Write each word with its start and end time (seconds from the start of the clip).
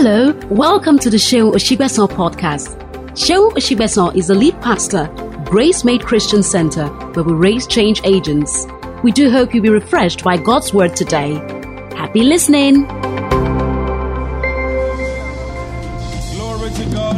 Hello, 0.00 0.30
welcome 0.48 0.96
to 1.00 1.10
the 1.10 1.16
Seun 1.16 1.54
Osigbesan 1.54 2.06
podcast. 2.06 2.78
Seun 3.18 3.50
Osigbesan 3.54 4.14
is 4.14 4.28
the 4.28 4.34
lead 4.36 4.54
pastor, 4.62 5.08
Grace 5.44 5.82
Made 5.82 6.02
Christian 6.06 6.40
Center, 6.40 6.86
where 6.86 7.24
we 7.24 7.32
raise 7.32 7.66
change 7.66 8.00
agents. 8.04 8.68
We 9.02 9.10
do 9.10 9.28
hope 9.28 9.52
you'll 9.52 9.64
be 9.64 9.70
refreshed 9.70 10.22
by 10.22 10.36
God's 10.36 10.72
word 10.72 10.94
today. 10.94 11.34
Happy 11.96 12.22
listening. 12.22 12.84
Glory 16.36 16.70
to 16.70 16.84
God. 16.94 17.16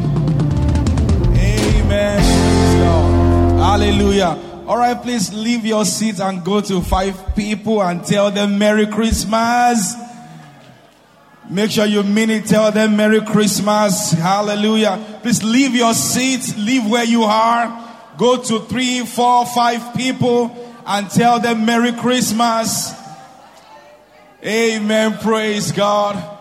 Amen. 1.37 2.23
Hallelujah. 3.59 4.39
All 4.67 4.79
right, 4.79 4.97
please 5.03 5.35
leave 5.35 5.67
your 5.67 5.85
seats 5.85 6.19
and 6.19 6.43
go 6.43 6.63
to 6.63 6.81
five 6.81 7.37
people 7.37 7.83
and 7.83 8.03
tell 8.03 8.31
them 8.31 8.59
Merry 8.59 8.87
Christmas. 8.87 9.95
Make 11.51 11.73
sure 11.73 11.85
you 11.85 12.05
mean 12.05 12.31
it. 12.31 12.47
Tell 12.47 12.71
them 12.71 12.97
Merry 12.97 13.21
Christmas. 13.23 14.13
Hallelujah. 14.13 15.19
Please 15.21 15.43
leave 15.43 15.75
your 15.75 15.95
seats. 15.95 16.57
Leave 16.57 16.89
where 16.89 17.03
you 17.05 17.25
are. 17.25 17.89
Go 18.17 18.41
to 18.41 18.61
three, 18.61 19.05
four, 19.05 19.45
five 19.47 19.97
people 19.97 20.57
and 20.87 21.11
tell 21.11 21.41
them 21.41 21.67
Merry 21.67 21.91
Christmas. 21.91 22.93
Amen. 24.45 25.19
Praise 25.19 25.73
God. 25.73 26.39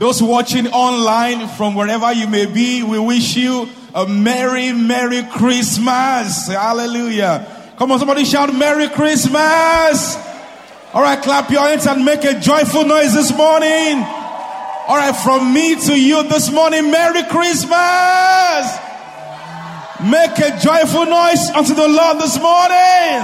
Those 0.00 0.20
watching 0.20 0.66
online 0.66 1.46
from 1.46 1.76
wherever 1.76 2.12
you 2.12 2.26
may 2.26 2.46
be, 2.46 2.82
we 2.82 2.98
wish 2.98 3.36
you 3.36 3.68
a 3.94 4.04
Merry, 4.04 4.72
Merry 4.72 5.22
Christmas. 5.30 6.48
Hallelujah. 6.48 7.74
Come 7.78 7.92
on, 7.92 8.00
somebody 8.00 8.24
shout 8.24 8.52
Merry 8.52 8.88
Christmas. 8.88 10.27
All 10.94 11.02
right, 11.02 11.22
clap 11.22 11.50
your 11.50 11.60
hands 11.60 11.86
and 11.86 12.02
make 12.02 12.24
a 12.24 12.40
joyful 12.40 12.86
noise 12.86 13.12
this 13.12 13.30
morning. 13.36 14.02
All 14.88 14.96
right, 14.96 15.14
from 15.14 15.52
me 15.52 15.78
to 15.78 16.00
you 16.00 16.22
this 16.22 16.50
morning, 16.50 16.90
Merry 16.90 17.24
Christmas. 17.24 18.78
Make 20.00 20.38
a 20.38 20.58
joyful 20.58 21.04
noise 21.04 21.50
unto 21.50 21.74
the 21.74 21.86
Lord 21.86 22.18
this 22.18 22.40
morning. 22.40 23.20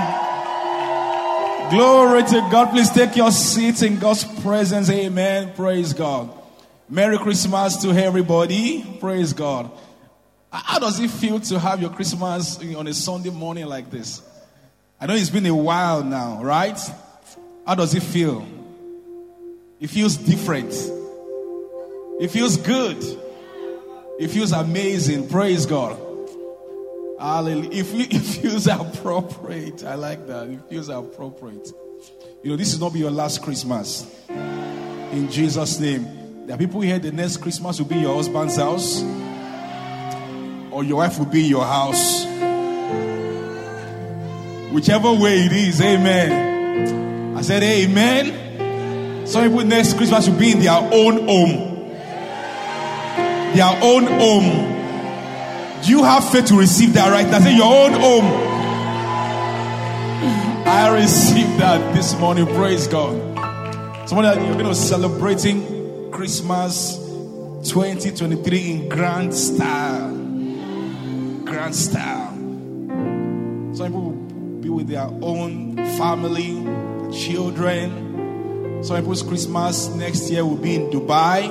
Glory 1.71 2.23
to 2.25 2.49
God. 2.51 2.71
Please 2.71 2.91
take 2.91 3.17
your 3.17 3.31
seats 3.31 3.81
in 3.81 3.99
God's 3.99 4.25
presence. 4.43 4.91
Amen. 4.91 5.55
Praise 5.57 5.95
God. 5.95 6.31
Merry 6.91 7.17
Christmas 7.17 7.79
to 7.79 7.93
everybody. 7.93 8.85
Praise 9.01 9.33
God. 9.33 9.71
How 10.53 10.79
does 10.79 11.01
it 11.01 11.11
feel 11.11 11.41
to 11.41 11.59
have 11.59 11.81
your 11.81 11.91
Christmas 11.91 12.59
on 12.77 12.87
a 12.87 12.93
Sunday 12.93 13.31
morning 13.31 13.65
like 13.65 13.91
this? 13.91 14.21
I 15.01 15.07
know 15.07 15.15
it's 15.15 15.31
been 15.31 15.47
a 15.47 15.55
while 15.55 16.05
now, 16.05 16.43
right? 16.43 16.79
How 17.67 17.75
does 17.75 17.95
it 17.95 18.03
feel? 18.03 18.47
It 19.81 19.89
feels 19.89 20.17
different. 20.17 20.73
It 22.21 22.29
feels 22.31 22.57
good. 22.59 23.03
It 24.19 24.29
feels 24.29 24.53
amazing. 24.53 25.29
Praise 25.29 25.67
God. 25.67 25.99
Hallelujah. 27.19 27.71
If 27.73 27.95
it 27.95 28.21
feels 28.21 28.67
appropriate. 28.67 29.83
I 29.85 29.95
like 29.95 30.27
that. 30.27 30.49
It 30.49 30.61
feels 30.69 30.89
appropriate. 30.89 31.73
You 32.43 32.51
know, 32.51 32.57
this 32.57 32.75
is 32.75 32.81
not 32.81 32.93
be 32.93 32.99
your 32.99 33.11
last 33.11 33.43
Christmas. 33.43 34.07
In 34.29 35.31
Jesus' 35.31 35.81
name. 35.81 36.47
There 36.47 36.55
are 36.55 36.59
people 36.59 36.83
here, 36.83 36.99
the 36.99 37.11
next 37.11 37.39
Christmas 37.39 37.79
will 37.79 37.87
be 37.87 37.97
your 37.97 38.17
husband's 38.17 38.57
house, 38.57 39.03
or 40.71 40.85
your 40.85 40.99
wife 40.99 41.19
will 41.19 41.25
be 41.25 41.41
your 41.41 41.65
house. 41.65 42.27
Whichever 44.71 45.11
way 45.15 45.47
it 45.47 45.53
is, 45.53 45.81
amen. 45.81 47.14
I 47.37 47.43
said, 47.43 47.63
Amen. 47.63 49.27
Some 49.27 49.45
people 49.45 49.65
next 49.65 49.97
Christmas 49.97 50.29
will 50.29 50.39
be 50.39 50.53
in 50.53 50.61
their 50.61 50.73
own 50.73 51.27
home. 51.27 51.89
Their 53.55 53.79
own 53.83 54.07
home. 54.07 55.83
Do 55.83 55.91
you 55.91 56.03
have 56.05 56.29
faith 56.31 56.47
to 56.47 56.59
receive 56.59 56.95
that 56.95 57.11
right 57.11 57.27
now? 57.27 57.41
Say, 57.41 57.57
Your 57.57 57.87
own 57.87 57.93
home. 57.93 58.55
I 60.67 60.89
received 60.95 61.61
that 61.61 61.95
this 61.95 62.19
morning. 62.19 62.47
Praise 62.47 62.89
God. 62.89 63.15
Somebody 64.09 64.29
that 64.29 64.47
you're 64.47 64.55
going 64.55 64.67
to 64.67 64.75
celebrating 64.75 66.11
Christmas 66.11 66.97
2023 67.69 68.71
in 68.71 68.89
grand 68.89 69.35
style. 69.35 70.15
Grand 71.45 71.75
style. 71.75 72.31
Some 73.75 73.87
people 73.87 74.03
will 74.03 74.61
be 74.61 74.69
with 74.69 74.89
their 74.89 75.09
own 75.23 75.77
family, 75.97 76.53
children. 77.15 78.83
Some 78.83 78.97
people's 78.97 79.23
Christmas 79.23 79.89
next 79.95 80.31
year 80.31 80.45
will 80.45 80.57
be 80.57 80.75
in 80.75 80.91
Dubai. 80.91 81.49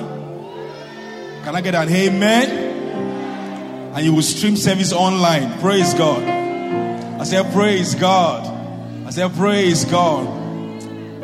Can 1.44 1.56
I 1.56 1.60
get 1.60 1.74
an 1.74 1.88
amen? 1.88 2.50
And 3.94 4.04
you 4.04 4.14
will 4.14 4.22
stream 4.22 4.56
service 4.56 4.92
online. 4.92 5.58
Praise 5.60 5.94
God. 5.94 6.22
I 6.22 7.24
said, 7.24 7.52
Praise 7.52 7.94
God. 7.94 8.46
I 9.06 9.10
said, 9.10 9.32
Praise 9.34 9.84
God. 9.84 10.26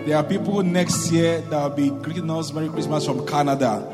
There 0.06 0.16
are 0.16 0.24
people 0.24 0.62
next 0.62 1.12
year 1.12 1.40
that 1.42 1.62
will 1.62 1.76
be 1.76 1.90
greeting 1.90 2.30
us 2.30 2.52
Merry 2.52 2.68
Christmas 2.68 3.04
from 3.04 3.26
Canada. 3.26 3.89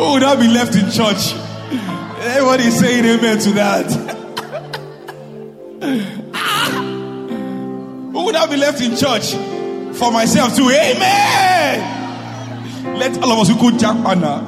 Who 0.00 0.12
would 0.12 0.22
I 0.22 0.34
be 0.34 0.48
left 0.48 0.74
in 0.76 0.90
church? 0.90 1.34
Everybody 2.20 2.70
saying 2.70 3.04
amen 3.04 3.38
to 3.40 3.50
that. 3.50 3.84
Who 8.12 8.24
would 8.24 8.34
I 8.34 8.46
be 8.46 8.56
left 8.56 8.80
in 8.80 8.96
church? 8.96 9.32
For 9.98 10.10
myself 10.10 10.56
too. 10.56 10.70
Amen. 10.70 11.98
Let 12.98 13.22
all 13.22 13.32
of 13.32 13.40
us 13.40 13.50
who 13.50 13.60
could 13.60 13.78
jump 13.78 14.06
on 14.06 14.22
now. 14.22 14.40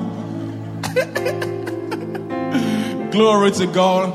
Glory 3.10 3.50
to 3.50 3.66
God. 3.66 4.10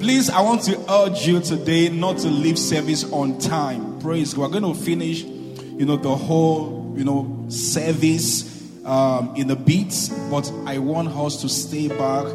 Please, 0.00 0.28
I 0.28 0.42
want 0.42 0.64
to 0.64 0.78
urge 0.92 1.26
you 1.26 1.40
today 1.40 1.88
not 1.88 2.18
to 2.18 2.28
leave 2.28 2.58
service 2.58 3.10
on 3.10 3.38
time. 3.38 4.00
Praise 4.00 4.34
God. 4.34 4.52
We're 4.52 4.60
going 4.60 4.74
to 4.74 4.78
finish, 4.78 5.22
you 5.22 5.86
know, 5.86 5.96
the 5.96 6.14
whole, 6.14 6.92
you 6.94 7.04
know, 7.04 7.46
service 7.48 8.53
um, 8.84 9.34
in 9.36 9.48
the 9.48 9.56
beats, 9.56 10.08
but 10.30 10.50
I 10.66 10.78
want 10.78 11.08
us 11.08 11.40
to 11.42 11.48
stay 11.48 11.88
back. 11.88 12.26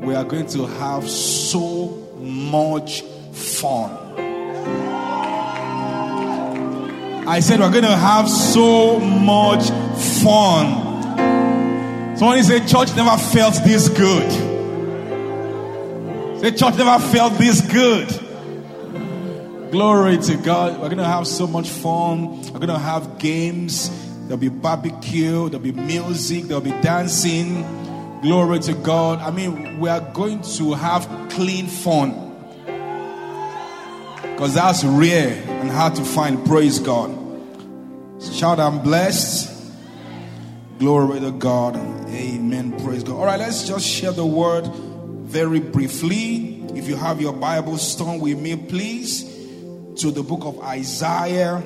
We 0.00 0.14
are 0.14 0.24
going 0.24 0.46
to 0.48 0.66
have 0.66 1.08
so 1.08 1.88
much 2.18 3.02
fun. 3.32 4.06
I 7.28 7.40
said 7.40 7.58
we're 7.60 7.72
going 7.72 7.82
to 7.84 7.96
have 7.96 8.28
so 8.28 9.00
much 9.00 9.68
fun. 10.22 10.86
Somebody 12.16 12.42
said, 12.42 12.68
Church 12.68 12.94
never 12.94 13.16
felt 13.20 13.54
this 13.64 13.88
good. 13.88 14.30
Say, 16.40 16.52
Church 16.52 16.76
never 16.78 17.04
felt 17.04 17.32
this 17.34 17.60
good. 17.62 18.08
Glory 19.72 20.18
to 20.18 20.36
God. 20.36 20.74
We're 20.74 20.88
going 20.88 20.98
to 20.98 21.04
have 21.04 21.26
so 21.26 21.46
much 21.46 21.68
fun. 21.68 22.42
We're 22.42 22.60
going 22.60 22.68
to 22.68 22.78
have 22.78 23.18
games. 23.18 23.90
There'll 24.26 24.36
be 24.36 24.48
barbecue. 24.48 25.48
There'll 25.48 25.64
be 25.64 25.72
music. 25.72 26.44
There'll 26.44 26.60
be 26.60 26.70
dancing. 26.82 27.62
Glory 28.22 28.58
to 28.60 28.74
God. 28.74 29.20
I 29.20 29.30
mean, 29.30 29.78
we 29.78 29.88
are 29.88 30.00
going 30.00 30.42
to 30.42 30.74
have 30.74 31.06
clean 31.30 31.66
fun. 31.66 32.22
Because 34.22 34.54
that's 34.54 34.84
rare 34.84 35.42
and 35.60 35.70
hard 35.70 35.94
to 35.94 36.04
find. 36.04 36.44
Praise 36.44 36.78
God. 36.78 37.10
Shout, 38.20 38.58
I'm 38.58 38.82
blessed. 38.82 39.52
Glory 40.78 41.20
to 41.20 41.30
God. 41.30 41.76
Amen. 41.76 42.72
Praise 42.84 43.02
God. 43.02 43.14
All 43.14 43.24
right, 43.26 43.38
let's 43.38 43.66
just 43.66 43.86
share 43.86 44.12
the 44.12 44.26
word 44.26 44.66
very 44.66 45.60
briefly. 45.60 46.62
If 46.74 46.88
you 46.88 46.96
have 46.96 47.20
your 47.20 47.32
Bible, 47.32 47.78
turn 47.78 48.20
with 48.20 48.38
me, 48.38 48.56
please, 48.56 49.22
to 50.00 50.10
the 50.10 50.22
book 50.22 50.44
of 50.44 50.60
Isaiah. 50.60 51.62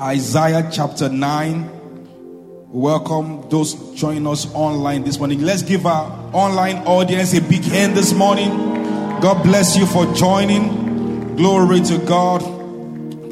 Isaiah 0.00 0.70
chapter 0.70 1.08
9. 1.08 2.68
Welcome 2.70 3.48
those 3.50 3.74
joining 3.96 4.28
us 4.28 4.46
online 4.54 5.02
this 5.02 5.18
morning. 5.18 5.42
Let's 5.42 5.62
give 5.62 5.86
our 5.86 6.08
online 6.32 6.76
audience 6.86 7.34
a 7.34 7.40
big 7.40 7.64
hand 7.64 7.96
this 7.96 8.12
morning. 8.12 8.48
God 9.20 9.42
bless 9.42 9.76
you 9.76 9.86
for 9.86 10.06
joining. 10.14 11.34
Glory 11.34 11.80
to 11.80 11.98
God. 11.98 12.42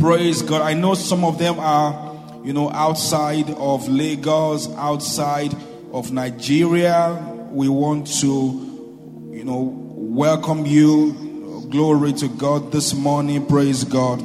Praise 0.01 0.43
God. 0.43 0.61
I 0.61 0.75
know 0.75 0.95
some 0.95 1.23
of 1.25 1.39
them 1.39 1.61
are, 1.61 2.43
you 2.43 2.53
know, 2.53 2.69
outside 2.73 3.49
of 3.51 3.89
Lagos, 3.89 4.69
outside 4.75 5.55
of 5.93 6.11
Nigeria. 6.11 7.15
We 7.53 7.69
want 7.69 8.09
to, 8.23 8.27
you 9.31 9.45
know, 9.45 9.73
welcome 9.95 10.67
you. 10.67 11.13
Glory 11.71 12.13
to 12.15 12.27
God 12.27 12.73
this 12.73 12.93
morning. 12.93 13.47
Praise 13.47 13.85
God. 13.85 14.19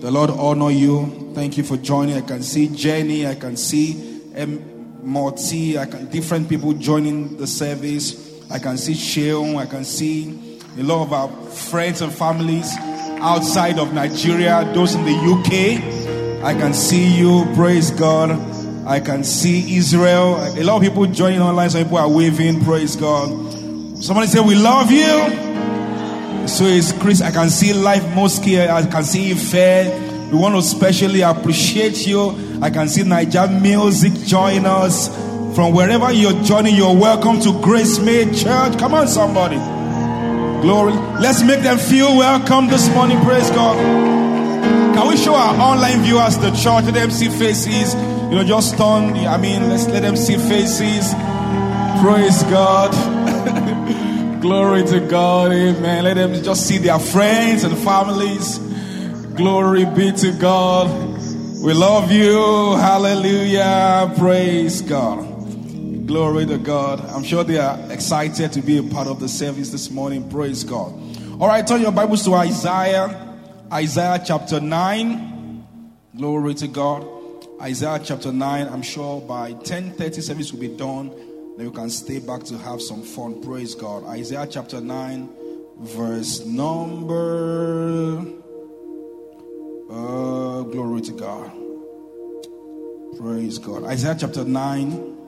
The 0.00 0.12
Lord 0.12 0.30
honor 0.30 0.70
you. 0.70 1.21
Thank 1.34 1.56
you 1.56 1.64
for 1.64 1.76
joining. 1.78 2.16
I 2.16 2.20
can 2.20 2.42
see 2.42 2.68
Jenny. 2.68 3.26
I 3.26 3.34
can 3.34 3.56
see 3.56 4.20
M- 4.34 5.00
Morty. 5.02 5.78
I 5.78 5.86
can 5.86 6.06
different 6.10 6.48
people 6.48 6.72
joining 6.74 7.36
the 7.36 7.46
service. 7.46 8.40
I 8.50 8.58
can 8.58 8.76
see 8.76 8.92
Sheon. 8.94 9.56
I 9.56 9.66
can 9.66 9.84
see 9.84 10.58
A 10.78 10.82
lot 10.82 11.02
of 11.02 11.12
our 11.12 11.28
friends 11.50 12.00
and 12.00 12.10
families 12.12 12.74
outside 13.20 13.78
of 13.78 13.92
Nigeria, 13.92 14.64
those 14.74 14.94
in 14.94 15.04
the 15.04 15.12
UK. 15.12 16.42
I 16.44 16.54
can 16.54 16.72
see 16.72 17.06
you. 17.18 17.44
Praise 17.54 17.90
God. 17.90 18.30
I 18.86 18.98
can 19.00 19.22
see 19.22 19.76
Israel. 19.76 20.36
A 20.56 20.62
lot 20.64 20.76
of 20.76 20.82
people 20.82 21.04
joining 21.06 21.40
online. 21.40 21.68
Some 21.70 21.84
people 21.84 21.98
are 21.98 22.08
waving. 22.08 22.64
Praise 22.64 22.96
God. 22.96 23.28
Somebody 24.02 24.28
say, 24.28 24.40
We 24.40 24.54
love 24.54 24.90
you. 24.90 26.48
So 26.48 26.64
it's 26.64 26.92
Chris. 26.92 27.20
I 27.20 27.30
can 27.30 27.50
see 27.50 27.72
Life 27.74 28.06
Mosque. 28.14 28.46
I 28.48 28.84
can 28.86 29.04
see 29.04 29.34
fair. 29.34 30.11
We 30.32 30.38
want 30.38 30.54
to 30.54 30.60
especially 30.60 31.20
appreciate 31.20 32.06
you. 32.06 32.58
I 32.62 32.70
can 32.70 32.88
see 32.88 33.02
Niger 33.02 33.48
Music 33.48 34.14
join 34.24 34.64
us. 34.64 35.08
From 35.54 35.74
wherever 35.74 36.10
you're 36.10 36.42
joining, 36.42 36.74
you're 36.74 36.96
welcome 36.96 37.38
to 37.40 37.60
Grace 37.60 37.98
Made 37.98 38.34
Church. 38.34 38.78
Come 38.78 38.94
on, 38.94 39.08
somebody. 39.08 39.56
Glory. 40.62 40.94
Let's 41.20 41.42
make 41.42 41.60
them 41.60 41.76
feel 41.76 42.16
welcome 42.16 42.68
this 42.68 42.88
morning. 42.94 43.20
Praise 43.20 43.50
God. 43.50 43.76
Can 44.96 45.06
we 45.06 45.18
show 45.18 45.34
our 45.34 45.54
online 45.54 46.00
viewers 46.00 46.38
the 46.38 46.50
church? 46.52 46.84
Let 46.84 46.94
them 46.94 47.10
see 47.10 47.28
faces. 47.28 47.92
You 47.92 48.36
know, 48.36 48.44
just 48.44 48.78
turn. 48.78 49.14
I 49.14 49.36
mean, 49.36 49.68
let's 49.68 49.86
let 49.88 50.00
them 50.00 50.16
see 50.16 50.38
faces. 50.38 51.12
Praise 52.00 52.42
God. 52.44 52.90
Glory 54.40 54.82
to 54.84 55.00
God. 55.00 55.52
Amen. 55.52 56.04
Let 56.04 56.14
them 56.14 56.42
just 56.42 56.66
see 56.66 56.78
their 56.78 56.98
friends 56.98 57.64
and 57.64 57.76
families. 57.76 58.71
Glory 59.36 59.86
be 59.86 60.12
to 60.12 60.32
God. 60.32 60.90
We 61.62 61.72
love 61.72 62.12
you. 62.12 62.76
Hallelujah. 62.76 64.12
Praise 64.18 64.82
God. 64.82 65.26
Glory 66.06 66.44
to 66.44 66.58
God. 66.58 67.00
I'm 67.06 67.24
sure 67.24 67.42
they 67.42 67.58
are 67.58 67.78
excited 67.90 68.52
to 68.52 68.60
be 68.60 68.76
a 68.76 68.82
part 68.82 69.06
of 69.08 69.20
the 69.20 69.28
service 69.28 69.70
this 69.70 69.90
morning. 69.90 70.28
Praise 70.28 70.64
God. 70.64 70.92
All 71.40 71.48
right, 71.48 71.66
turn 71.66 71.80
your 71.80 71.92
Bibles 71.92 72.24
to 72.26 72.34
Isaiah, 72.34 73.38
Isaiah 73.72 74.22
chapter 74.22 74.60
9. 74.60 75.66
Glory 76.14 76.52
to 76.54 76.68
God. 76.68 77.06
Isaiah 77.58 78.00
chapter 78.04 78.32
9. 78.32 78.66
I'm 78.68 78.82
sure 78.82 79.22
by 79.22 79.54
10:30 79.54 80.20
service 80.20 80.52
will 80.52 80.60
be 80.60 80.68
done. 80.68 81.10
Then 81.56 81.66
you 81.66 81.72
can 81.72 81.88
stay 81.88 82.18
back 82.18 82.44
to 82.44 82.58
have 82.58 82.82
some 82.82 83.02
fun. 83.02 83.40
Praise 83.40 83.74
God. 83.74 84.04
Isaiah 84.04 84.46
chapter 84.46 84.80
9, 84.80 85.28
verse 85.80 86.44
number. 86.44 88.41
Uh, 89.92 90.62
glory 90.62 91.02
to 91.02 91.12
God. 91.12 91.52
Praise 93.18 93.58
God. 93.58 93.84
Isaiah 93.84 94.16
chapter 94.18 94.42
9 94.42 95.18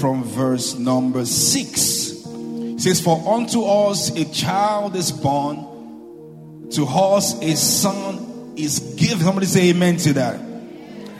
from 0.00 0.24
verse 0.24 0.76
number 0.76 1.24
6. 1.24 2.26
It 2.26 2.80
says, 2.80 3.00
For 3.00 3.22
unto 3.32 3.62
us 3.62 4.10
a 4.16 4.24
child 4.24 4.96
is 4.96 5.12
born, 5.12 6.68
to 6.72 6.84
us 6.84 7.40
a 7.40 7.54
son 7.54 8.54
is 8.56 8.80
given. 8.96 9.20
Somebody 9.20 9.46
say 9.46 9.70
amen 9.70 9.98
to 9.98 10.14
that. 10.14 10.40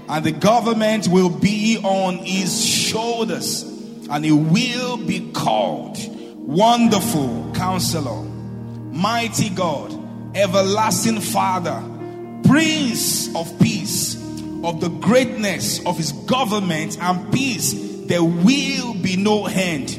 And 0.09 0.25
the 0.25 0.33
government 0.33 1.06
will 1.06 1.31
be 1.31 1.79
on 1.85 2.17
his 2.17 2.65
shoulders, 2.65 3.62
and 4.11 4.25
he 4.25 4.33
will 4.33 4.97
be 4.97 5.31
called 5.31 5.99
Wonderful 6.35 7.53
Counselor, 7.55 8.25
Mighty 8.91 9.51
God, 9.51 10.04
Everlasting 10.34 11.20
Father, 11.20 11.82
Prince 12.46 13.34
of 13.34 13.58
Peace. 13.60 14.22
Of 14.64 14.81
the 14.81 14.88
greatness 14.88 15.84
of 15.84 15.98
his 15.98 16.12
government 16.12 16.98
and 16.98 17.31
peace 17.32 17.75
there 18.06 18.25
will 18.25 18.94
be 18.94 19.16
no 19.16 19.46
end. 19.46 19.90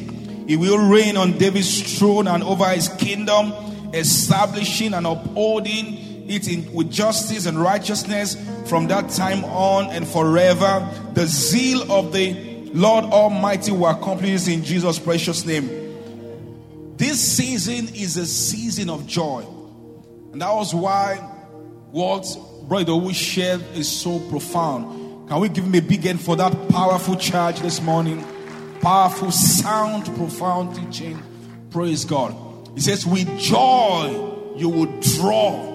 He 0.48 0.56
will 0.56 0.88
reign 0.88 1.16
on 1.16 1.38
David's 1.38 1.98
throne 1.98 2.26
and 2.26 2.42
over 2.42 2.68
his 2.68 2.88
kingdom, 2.88 3.52
establishing 3.94 4.94
and 4.94 5.06
upholding 5.06 6.28
it 6.28 6.48
in, 6.48 6.72
with 6.72 6.90
justice 6.90 7.46
and 7.46 7.60
righteousness 7.60 8.36
from 8.68 8.88
that 8.88 9.10
time 9.10 9.44
on 9.44 9.86
and 9.90 10.06
forever. 10.06 10.88
The 11.14 11.26
zeal 11.26 11.90
of 11.90 12.12
the 12.12 12.34
Lord 12.72 13.04
Almighty 13.04 13.72
will 13.72 13.86
accomplish 13.86 14.30
this 14.30 14.48
in 14.48 14.64
Jesus' 14.64 14.98
precious 14.98 15.46
name. 15.46 15.68
This 16.96 17.20
season 17.20 17.94
is 17.94 18.16
a 18.16 18.26
season 18.26 18.90
of 18.90 19.06
joy. 19.06 19.44
And 20.36 20.42
that 20.42 20.52
was 20.52 20.74
why 20.74 21.16
what 21.92 22.26
Brother 22.68 22.94
we 22.94 23.14
shared 23.14 23.62
is 23.74 23.90
so 23.90 24.18
profound 24.28 25.30
can 25.30 25.40
we 25.40 25.48
give 25.48 25.64
him 25.64 25.74
a 25.74 25.80
big 25.80 26.04
hand 26.04 26.20
for 26.20 26.36
that 26.36 26.68
powerful 26.68 27.16
charge 27.16 27.58
this 27.60 27.80
morning? 27.80 28.22
Powerful, 28.82 29.32
sound, 29.32 30.04
profound 30.14 30.76
teaching. 30.76 31.22
Praise 31.70 32.04
God. 32.04 32.36
He 32.74 32.82
says, 32.82 33.06
With 33.06 33.38
joy 33.38 34.52
you 34.56 34.68
will 34.68 35.00
draw 35.00 35.72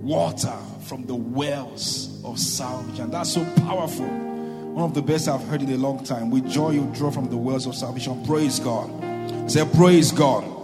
water 0.00 0.58
from 0.82 1.06
the 1.06 1.14
wells 1.14 2.20
of 2.24 2.40
salvation. 2.40 3.12
That's 3.12 3.32
so 3.32 3.44
powerful. 3.58 4.08
One 4.08 4.84
of 4.84 4.94
the 4.94 5.02
best 5.02 5.28
I've 5.28 5.46
heard 5.46 5.62
in 5.62 5.70
a 5.70 5.76
long 5.76 6.02
time. 6.02 6.32
With 6.32 6.50
joy 6.50 6.70
you 6.70 6.90
draw 6.92 7.12
from 7.12 7.30
the 7.30 7.36
wells 7.36 7.66
of 7.68 7.76
salvation. 7.76 8.26
Praise 8.26 8.58
God. 8.58 9.48
Say, 9.48 9.64
Praise 9.76 10.10
God. 10.10 10.59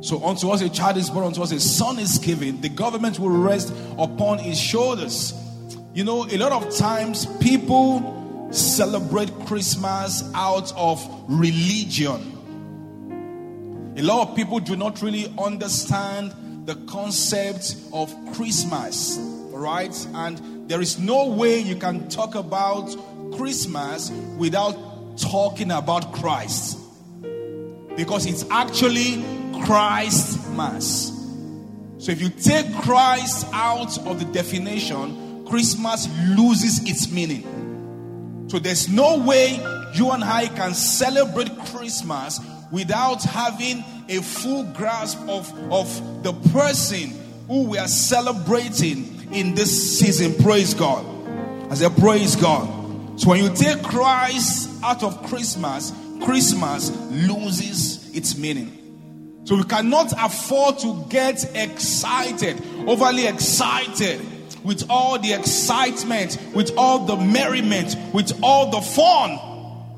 So 0.00 0.24
unto 0.24 0.50
us 0.50 0.60
a 0.62 0.68
child 0.68 0.96
is 0.96 1.10
born, 1.10 1.26
unto 1.26 1.42
us 1.42 1.50
a 1.52 1.58
son 1.58 1.98
is 1.98 2.18
given. 2.18 2.60
The 2.60 2.68
government 2.68 3.18
will 3.18 3.30
rest 3.30 3.72
upon 3.98 4.38
his 4.38 4.58
shoulders. 4.58 5.34
You 5.92 6.04
know, 6.04 6.24
a 6.30 6.36
lot 6.36 6.52
of 6.52 6.76
times 6.76 7.26
people 7.40 8.48
celebrate 8.52 9.32
Christmas 9.46 10.22
out 10.34 10.72
of 10.76 11.04
religion. 11.28 12.34
A 13.96 14.02
lot 14.02 14.28
of 14.28 14.36
people 14.36 14.60
do 14.60 14.76
not 14.76 15.02
really 15.02 15.34
understand 15.36 16.32
the 16.66 16.76
concept 16.86 17.74
of 17.92 18.14
Christmas, 18.34 19.18
right? 19.50 20.06
And 20.14 20.70
there 20.70 20.80
is 20.80 20.98
no 20.98 21.26
way 21.26 21.58
you 21.58 21.74
can 21.74 22.08
talk 22.08 22.36
about 22.36 22.94
Christmas 23.36 24.10
without 24.36 25.18
talking 25.18 25.72
about 25.72 26.12
Christ. 26.12 26.78
Because 27.96 28.26
it's 28.26 28.44
actually 28.50 29.24
Christ 29.64 30.50
Mass. 30.50 31.12
So 31.98 32.12
if 32.12 32.20
you 32.20 32.28
take 32.28 32.72
Christ 32.76 33.46
out 33.52 33.98
of 34.06 34.18
the 34.18 34.24
definition, 34.32 35.44
Christmas 35.46 36.08
loses 36.36 36.88
its 36.88 37.10
meaning. 37.10 38.46
So 38.48 38.58
there's 38.58 38.88
no 38.88 39.18
way 39.18 39.60
you 39.94 40.10
and 40.10 40.24
I 40.24 40.46
can 40.48 40.74
celebrate 40.74 41.50
Christmas 41.66 42.40
without 42.70 43.22
having 43.22 43.84
a 44.08 44.22
full 44.22 44.64
grasp 44.64 45.18
of, 45.28 45.52
of 45.72 46.22
the 46.22 46.32
person 46.50 47.12
who 47.46 47.64
we 47.64 47.78
are 47.78 47.88
celebrating 47.88 49.32
in 49.32 49.54
this 49.54 49.98
season. 49.98 50.34
Praise 50.42 50.74
God. 50.74 51.04
I 51.70 51.74
say, 51.74 51.88
Praise 51.98 52.36
God. 52.36 53.20
So 53.20 53.30
when 53.30 53.42
you 53.42 53.54
take 53.54 53.82
Christ 53.82 54.70
out 54.82 55.02
of 55.02 55.26
Christmas, 55.26 55.92
Christmas 56.22 56.90
loses 57.10 58.14
its 58.14 58.38
meaning. 58.38 58.87
So 59.48 59.56
we 59.56 59.64
cannot 59.64 60.12
afford 60.12 60.78
to 60.80 61.06
get 61.08 61.56
excited, 61.56 62.62
overly 62.86 63.26
excited 63.26 64.20
with 64.62 64.84
all 64.90 65.18
the 65.18 65.32
excitement, 65.32 66.36
with 66.54 66.76
all 66.76 67.06
the 67.06 67.16
merriment, 67.16 67.96
with 68.12 68.38
all 68.42 68.70
the 68.70 68.82
fun, 68.82 69.38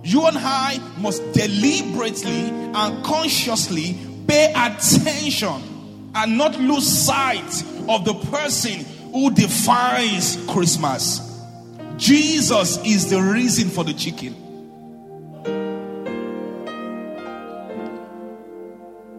you 0.05 0.25
and 0.25 0.39
I 0.39 0.79
must 0.99 1.33
deliberately 1.33 2.49
and 2.49 3.05
consciously 3.05 3.99
pay 4.29 4.53
attention 4.53 6.13
and 6.15 6.39
not 6.39 6.57
lose 6.61 6.87
sight 6.87 7.65
of 7.89 8.05
the 8.05 8.15
person 8.31 8.85
who 9.13 9.33
defines 9.33 10.37
Christmas. 10.47 11.29
Jesus 11.97 12.79
is 12.87 13.11
the 13.11 13.21
reason 13.21 13.69
for 13.69 13.83
the 13.83 13.95
chicken. 13.95 14.50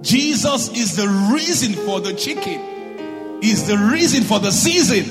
Jesus 0.01 0.69
is 0.69 0.95
the 0.95 1.07
reason 1.33 1.73
for 1.85 1.99
the 1.99 2.13
chicken. 2.13 3.39
Is 3.41 3.67
the 3.67 3.77
reason 3.77 4.23
for 4.23 4.39
the 4.39 4.51
season. 4.51 5.05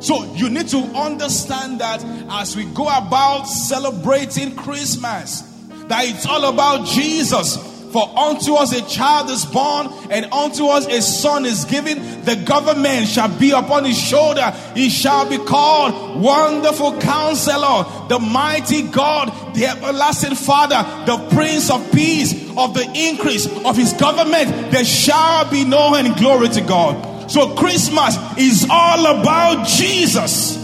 So 0.00 0.24
you 0.34 0.50
need 0.50 0.68
to 0.68 0.78
understand 0.78 1.80
that 1.80 2.04
as 2.30 2.56
we 2.56 2.64
go 2.64 2.84
about 2.84 3.44
celebrating 3.44 4.54
Christmas, 4.54 5.40
that 5.88 6.04
it's 6.04 6.26
all 6.26 6.44
about 6.52 6.86
Jesus. 6.86 7.56
For 7.92 8.02
unto 8.18 8.54
us 8.54 8.72
a 8.72 8.86
child 8.88 9.30
is 9.30 9.46
born, 9.46 9.86
and 10.10 10.26
unto 10.26 10.66
us 10.66 10.86
a 10.86 11.00
son 11.00 11.46
is 11.46 11.64
given. 11.64 12.24
The 12.24 12.36
government 12.36 13.06
shall 13.06 13.28
be 13.38 13.52
upon 13.52 13.84
his 13.84 13.98
shoulder. 13.98 14.52
He 14.74 14.90
shall 14.90 15.28
be 15.28 15.38
called 15.38 16.20
Wonderful 16.20 16.98
Counselor, 16.98 18.08
the 18.08 18.18
Mighty 18.18 18.82
God, 18.82 19.54
the 19.54 19.66
Everlasting 19.66 20.34
Father, 20.34 20.84
the 21.06 21.16
Prince 21.34 21.70
of 21.70 21.90
Peace, 21.92 22.45
of 22.56 22.74
the 22.74 22.90
increase 22.94 23.46
of 23.64 23.76
his 23.76 23.92
government. 23.94 24.72
There 24.72 24.84
shall 24.84 25.50
be 25.50 25.64
no 25.64 25.94
end. 25.94 26.16
Glory 26.16 26.48
to 26.50 26.60
God. 26.60 27.30
So 27.30 27.54
Christmas 27.54 28.16
is 28.38 28.66
all 28.70 29.20
about 29.20 29.66
Jesus. 29.66 30.56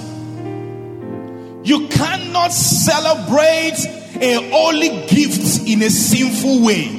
You 1.65 1.89
cannot 1.89 2.53
celebrate 2.53 3.79
a 4.21 4.51
holy 4.51 5.07
gift 5.07 5.67
in 5.69 5.83
a 5.83 5.91
sinful 5.91 6.65
way. 6.65 6.99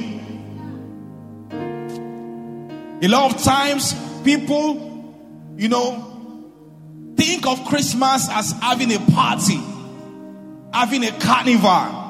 A 3.02 3.08
lot 3.08 3.34
of 3.34 3.42
times, 3.42 3.94
people, 4.22 5.14
you 5.56 5.68
know, 5.68 7.14
think 7.16 7.46
of 7.46 7.64
Christmas 7.66 8.28
as 8.30 8.52
having 8.52 8.92
a 8.92 8.98
party, 9.12 9.60
having 10.72 11.04
a 11.04 11.12
carnival, 11.18 12.03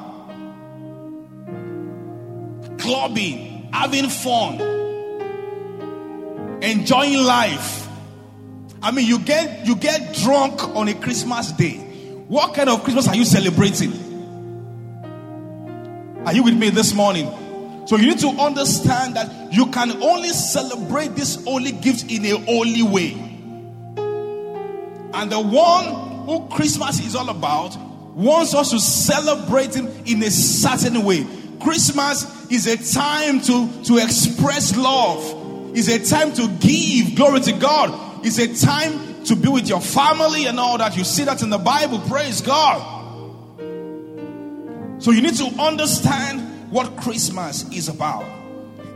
clubbing, 2.85 3.69
having 3.73 4.09
fun, 4.09 4.61
enjoying 6.61 7.23
life. 7.23 7.87
I 8.81 8.91
mean, 8.91 9.07
you 9.07 9.19
get 9.19 9.65
you 9.65 9.75
get 9.75 10.15
drunk 10.15 10.63
on 10.75 10.87
a 10.87 10.93
Christmas 10.93 11.51
day. 11.51 11.77
What 12.27 12.53
kind 12.53 12.69
of 12.69 12.83
Christmas 12.83 13.07
are 13.07 13.15
you 13.15 13.25
celebrating? 13.25 13.91
Are 16.25 16.33
you 16.33 16.43
with 16.43 16.55
me 16.55 16.69
this 16.69 16.93
morning? 16.93 17.27
So 17.87 17.97
you 17.97 18.07
need 18.07 18.19
to 18.19 18.29
understand 18.29 19.15
that 19.15 19.53
you 19.53 19.67
can 19.67 20.01
only 20.01 20.29
celebrate 20.29 21.15
this 21.15 21.43
holy 21.43 21.71
gift 21.71 22.11
in 22.11 22.25
a 22.25 22.37
holy 22.45 22.81
way. 22.83 23.11
And 25.13 25.31
the 25.31 25.39
one 25.39 26.25
who 26.25 26.47
Christmas 26.49 26.99
is 26.99 27.15
all 27.15 27.29
about 27.29 27.77
wants 28.15 28.55
us 28.55 28.71
to 28.71 28.79
celebrate 28.79 29.75
him 29.75 29.87
in 30.05 30.23
a 30.23 30.31
certain 30.31 31.03
way. 31.03 31.25
Christmas 31.59 32.49
is 32.51 32.67
a 32.67 32.77
time 32.93 33.41
to, 33.41 33.83
to 33.83 33.97
express 33.97 34.75
love, 34.75 35.75
is 35.75 35.87
a 35.89 36.03
time 36.03 36.33
to 36.33 36.47
give 36.59 37.15
glory 37.15 37.41
to 37.41 37.53
God, 37.53 38.25
is 38.25 38.39
a 38.39 38.53
time 38.65 39.23
to 39.25 39.35
be 39.35 39.49
with 39.49 39.67
your 39.67 39.81
family 39.81 40.45
and 40.45 40.59
all 40.59 40.77
that. 40.77 40.95
You 40.95 41.03
see 41.03 41.23
that 41.23 41.41
in 41.41 41.49
the 41.49 41.57
Bible. 41.57 41.99
Praise 42.07 42.41
God. 42.41 42.93
So 44.99 45.11
you 45.11 45.21
need 45.21 45.35
to 45.35 45.45
understand 45.59 46.71
what 46.71 46.97
Christmas 46.97 47.69
is 47.71 47.89
about. 47.89 48.25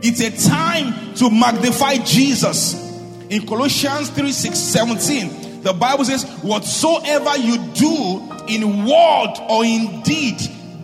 It's 0.02 0.20
a 0.20 0.48
time 0.48 1.14
to 1.16 1.30
magnify 1.30 1.98
Jesus. 1.98 2.88
In 3.28 3.46
Colossians 3.46 4.10
3 4.10 4.32
6 4.32 4.58
17, 4.58 5.62
the 5.62 5.72
Bible 5.72 6.04
says, 6.04 6.24
Whatsoever 6.42 7.36
you 7.36 7.58
do 7.74 8.28
in 8.48 8.86
word 8.86 9.34
or 9.48 9.64
in 9.64 10.00
deed, 10.02 10.40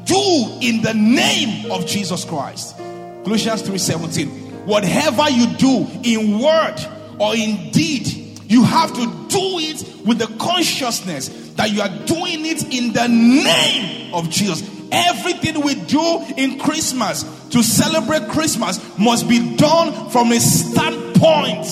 do 0.06 0.58
in 0.62 0.82
the 0.82 0.94
name 0.94 1.70
of 1.70 1.86
Jesus 1.86 2.24
Christ. 2.24 2.76
Colossians 3.24 3.62
3:17. 3.62 4.28
Whatever 4.64 5.28
you 5.30 5.46
do 5.58 5.86
in 6.02 6.40
word 6.40 6.76
or 7.18 7.36
in 7.36 7.70
deed, 7.70 8.40
you 8.48 8.62
have 8.64 8.92
to 8.94 9.06
do 9.28 9.58
it 9.58 9.84
with 10.04 10.18
the 10.18 10.26
consciousness 10.38 11.28
that 11.56 11.70
you 11.70 11.82
are 11.82 11.88
doing 12.06 12.46
it 12.46 12.62
in 12.72 12.92
the 12.92 13.08
name 13.08 14.14
of 14.14 14.30
Jesus. 14.30 14.62
Everything 14.92 15.60
we 15.62 15.74
do 15.74 16.24
in 16.36 16.58
Christmas 16.58 17.24
to 17.50 17.62
celebrate 17.62 18.28
Christmas 18.28 18.80
must 18.98 19.28
be 19.28 19.56
done 19.56 20.10
from 20.10 20.30
a 20.32 20.38
standpoint 20.40 21.66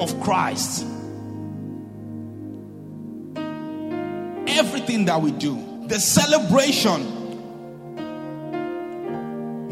of 0.00 0.20
Christ. 0.20 0.84
Everything 4.46 5.06
that 5.06 5.20
we 5.20 5.30
do, 5.32 5.58
the 5.86 5.98
celebration 5.98 7.13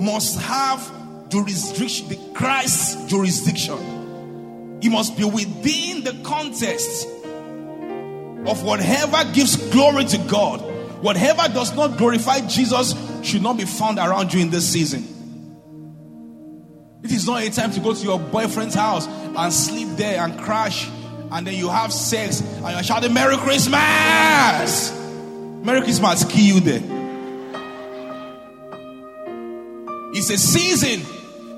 must 0.02 0.40
have 0.40 1.28
jurisdiction, 1.28 2.08
the 2.08 2.18
Christ's 2.34 3.10
jurisdiction. 3.10 4.78
It 4.82 4.90
must 4.90 5.16
be 5.16 5.24
within 5.24 6.04
the 6.04 6.12
context 6.24 7.06
of 8.46 8.64
whatever 8.64 9.32
gives 9.32 9.56
glory 9.70 10.04
to 10.04 10.18
God. 10.28 10.60
Whatever 11.02 11.52
does 11.52 11.74
not 11.74 11.96
glorify 11.96 12.40
Jesus 12.46 12.94
should 13.24 13.42
not 13.42 13.56
be 13.56 13.64
found 13.64 13.98
around 13.98 14.34
you 14.34 14.40
in 14.40 14.50
this 14.50 14.68
season. 14.68 15.08
It 17.02 17.10
is 17.10 17.26
not 17.26 17.42
a 17.42 17.50
time 17.50 17.72
to 17.72 17.80
go 17.80 17.94
to 17.94 18.02
your 18.02 18.18
boyfriend's 18.18 18.74
house 18.74 19.06
and 19.06 19.52
sleep 19.52 19.88
there 19.96 20.22
and 20.22 20.38
crash, 20.38 20.88
and 21.30 21.46
then 21.46 21.54
you 21.54 21.68
have 21.68 21.92
sex 21.92 22.40
and 22.40 22.70
you're 22.74 22.82
shouting, 22.82 23.12
Merry 23.12 23.36
Christmas! 23.38 24.92
Merry 25.64 25.82
Christmas, 25.82 26.24
kill 26.24 26.56
you 26.56 26.60
there. 26.60 27.01
It's 30.22 30.30
a 30.30 30.38
season 30.38 31.00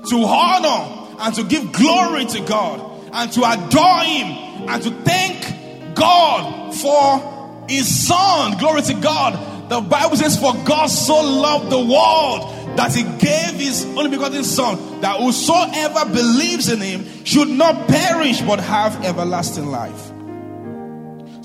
to 0.09 0.23
honor 0.23 1.17
and 1.19 1.35
to 1.35 1.43
give 1.43 1.71
glory 1.71 2.25
to 2.25 2.39
God 2.41 2.81
and 3.13 3.31
to 3.33 3.43
adore 3.43 3.99
Him 3.99 4.67
and 4.67 4.81
to 4.81 4.89
thank 4.89 5.95
God 5.95 6.73
for 6.73 7.67
His 7.69 8.07
Son. 8.07 8.57
Glory 8.57 8.81
to 8.81 8.95
God. 8.95 9.69
The 9.69 9.81
Bible 9.81 10.17
says, 10.17 10.39
For 10.39 10.51
God 10.65 10.87
so 10.87 11.13
loved 11.13 11.69
the 11.69 11.77
world 11.77 12.75
that 12.75 12.91
He 12.91 13.03
gave 13.03 13.53
His 13.59 13.85
only 13.85 14.09
begotten 14.09 14.43
Son, 14.43 15.01
that 15.01 15.19
whosoever 15.19 16.11
believes 16.11 16.67
in 16.67 16.81
Him 16.81 17.23
should 17.23 17.49
not 17.49 17.87
perish 17.87 18.41
but 18.41 18.59
have 18.61 19.05
everlasting 19.05 19.67
life. 19.67 20.11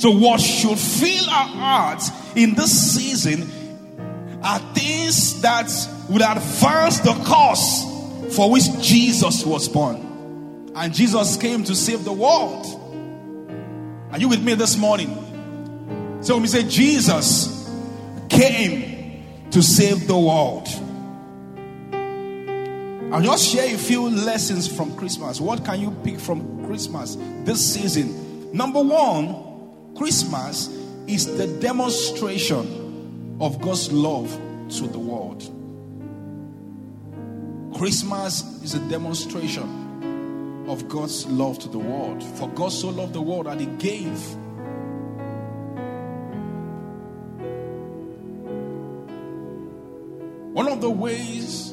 So, 0.01 0.11
what 0.13 0.41
should 0.41 0.79
fill 0.79 1.29
our 1.29 1.49
hearts 1.49 2.11
in 2.35 2.55
this 2.55 2.95
season 2.95 3.60
are 4.43 4.59
things 4.75 5.41
that 5.43 5.71
would 6.09 6.23
advance 6.23 7.01
the 7.01 7.13
cause 7.25 7.85
for 8.35 8.51
which 8.51 8.65
Jesus 8.81 9.45
was 9.45 9.69
born. 9.69 10.73
And 10.75 10.95
Jesus 10.95 11.37
came 11.37 11.65
to 11.65 11.75
save 11.75 12.05
the 12.05 12.13
world. 12.13 12.67
Are 14.13 14.19
you 14.19 14.29
with 14.29 14.43
me 14.43 14.55
this 14.55 14.77
morning? 14.77 16.19
So 16.23 16.39
we 16.39 16.47
say, 16.47 16.67
Jesus 16.69 17.69
came 18.29 19.25
to 19.51 19.63
save 19.63 20.07
the 20.07 20.19
world. 20.19 20.69
I'll 23.13 23.23
just 23.23 23.49
share 23.49 23.75
a 23.75 23.79
few 23.79 24.09
lessons 24.09 24.69
from 24.69 24.97
Christmas. 24.97 25.41
What 25.41 25.65
can 25.65 25.81
you 25.81 25.91
pick 26.05 26.21
from 26.21 26.65
Christmas 26.67 27.17
this 27.45 27.75
season? 27.75 28.57
Number 28.57 28.81
one, 28.81 29.95
Christmas 29.97 30.69
is 31.09 31.37
the 31.37 31.49
demonstration 31.59 32.80
of 33.41 33.61
God's 33.61 33.91
love 33.91 34.31
to 34.69 34.87
the 34.87 34.99
world. 34.99 35.43
Christmas 37.75 38.43
is 38.63 38.75
a 38.75 38.89
demonstration 38.91 40.67
of 40.69 40.87
God's 40.89 41.27
love 41.27 41.59
to 41.61 41.69
the 41.69 41.79
world. 41.79 42.23
For 42.23 42.49
God 42.51 42.71
so 42.71 42.91
loved 42.91 43.15
the 43.15 43.23
world 43.23 43.47
that 43.47 43.59
He 43.59 43.67
gave. 43.67 44.21
One 50.53 50.69
of 50.69 50.83
the 50.83 50.91
ways 50.91 51.73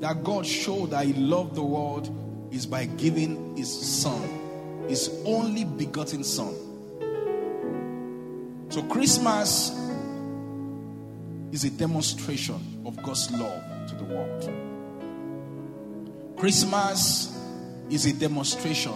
that 0.00 0.22
God 0.22 0.44
showed 0.44 0.90
that 0.90 1.06
He 1.06 1.14
loved 1.14 1.54
the 1.54 1.62
world 1.62 2.10
is 2.52 2.66
by 2.66 2.84
giving 2.84 3.56
His 3.56 3.70
Son, 3.72 4.86
His 4.88 5.08
only 5.24 5.64
begotten 5.64 6.22
Son. 6.22 6.54
So, 8.68 8.82
Christmas 8.82 9.70
is 11.52 11.64
a 11.64 11.70
demonstration 11.70 12.82
of 12.86 13.00
God's 13.02 13.30
love 13.32 13.62
to 13.88 13.94
the 13.94 14.04
world. 14.04 14.50
Christmas 16.38 17.38
is 17.90 18.06
a 18.06 18.12
demonstration 18.14 18.94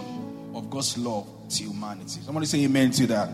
of 0.53 0.69
God's 0.69 0.97
love 0.97 1.27
to 1.49 1.63
humanity. 1.63 2.19
Somebody 2.21 2.47
say 2.47 2.63
amen 2.65 2.91
to 2.91 3.07
that. 3.07 3.29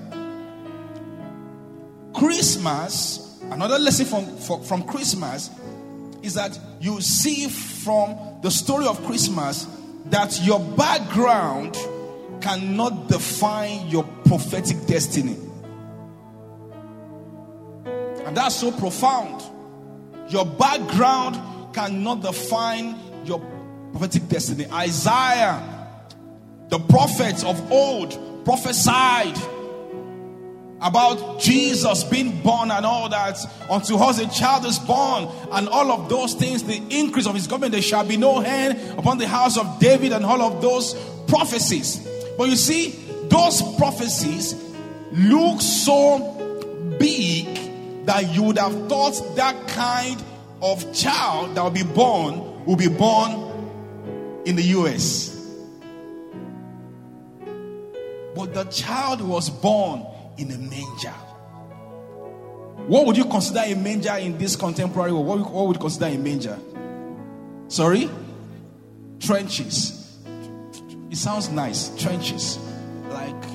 Christmas, 2.13 3.39
another 3.44 3.80
lesson 3.80 4.06
from, 4.06 4.63
from 4.63 4.84
Christmas 4.84 5.50
is 6.22 6.36
that 6.36 6.60
you 6.80 7.01
see 7.01 7.48
from 7.48 8.18
the 8.42 8.51
story 8.51 8.86
of 8.86 9.03
Christmas 9.06 9.68
that 10.06 10.39
your 10.44 10.60
background 10.60 11.75
cannot 12.42 13.08
define 13.08 13.88
your 13.88 14.03
prophetic 14.25 14.86
destiny. 14.86 15.38
That's 18.34 18.56
so 18.56 18.72
profound. 18.72 19.42
Your 20.30 20.46
background 20.46 21.74
cannot 21.74 22.22
define 22.22 22.98
your 23.25 23.40
prophetic 23.92 24.28
destiny. 24.28 24.66
Isaiah, 24.72 25.62
the 26.70 26.80
prophets 26.80 27.44
of 27.44 27.72
old, 27.72 28.46
prophesied 28.46 29.38
about 30.82 31.40
Jesus 31.40 32.04
being 32.04 32.42
born 32.42 32.70
and 32.70 32.86
all 32.86 33.08
that. 33.10 33.38
Unto 33.70 33.96
us 33.96 34.20
a 34.20 34.28
child 34.30 34.66
is 34.66 34.80
born, 34.80 35.30
and 35.52 35.70
all 35.70 35.92
of 35.92 36.10
those 36.10 36.34
things, 36.34 36.63
the 36.63 36.82
increase 36.90 37.25
of 37.25 37.36
his 37.36 37.48
government, 37.48 37.72
there 37.72 37.82
shall 37.82 38.06
be 38.06 38.18
no 38.18 38.40
hand 38.40 39.00
upon 39.00 39.18
the 39.18 39.28
house 39.28 39.58
of 39.58 39.80
David, 39.80 40.12
and 40.12 40.25
all 40.25 40.42
of 40.42 40.62
those 40.62 40.94
prophecies. 41.28 42.06
But 42.38 42.50
you 42.50 42.56
see, 42.56 42.90
those 43.30 43.62
prophecies 43.78 44.56
look 45.12 45.62
so 45.62 46.43
that 48.05 48.33
you 48.33 48.43
would 48.43 48.57
have 48.57 48.89
thought 48.89 49.36
that 49.36 49.67
kind 49.67 50.22
of 50.62 50.93
child 50.93 51.55
that 51.55 51.63
will 51.63 51.72
be 51.72 51.83
born 51.83 52.65
will 52.65 52.75
be 52.75 52.88
born 52.88 53.51
in 54.45 54.55
the 54.55 54.63
US. 54.63 55.29
But 58.36 58.53
the 58.53 58.63
child 58.65 59.22
was 59.22 59.50
born 59.50 60.05
in 60.38 60.51
a 60.51 60.57
manger. 60.57 61.13
What 62.88 63.05
would 63.05 63.15
you 63.15 63.25
consider 63.25 63.62
a 63.65 63.75
manger 63.75 64.15
in 64.17 64.38
this 64.38 64.55
contemporary 64.55 65.13
world? 65.13 65.25
What, 65.25 65.51
what 65.51 65.67
would 65.67 65.75
you 65.77 65.81
consider 65.81 66.07
a 66.07 66.17
manger? 66.17 66.57
Sorry? 67.67 68.10
Trenches. 69.19 70.17
It 71.10 71.17
sounds 71.17 71.50
nice. 71.50 71.95
Trenches. 72.01 72.57
Like, 73.10 73.45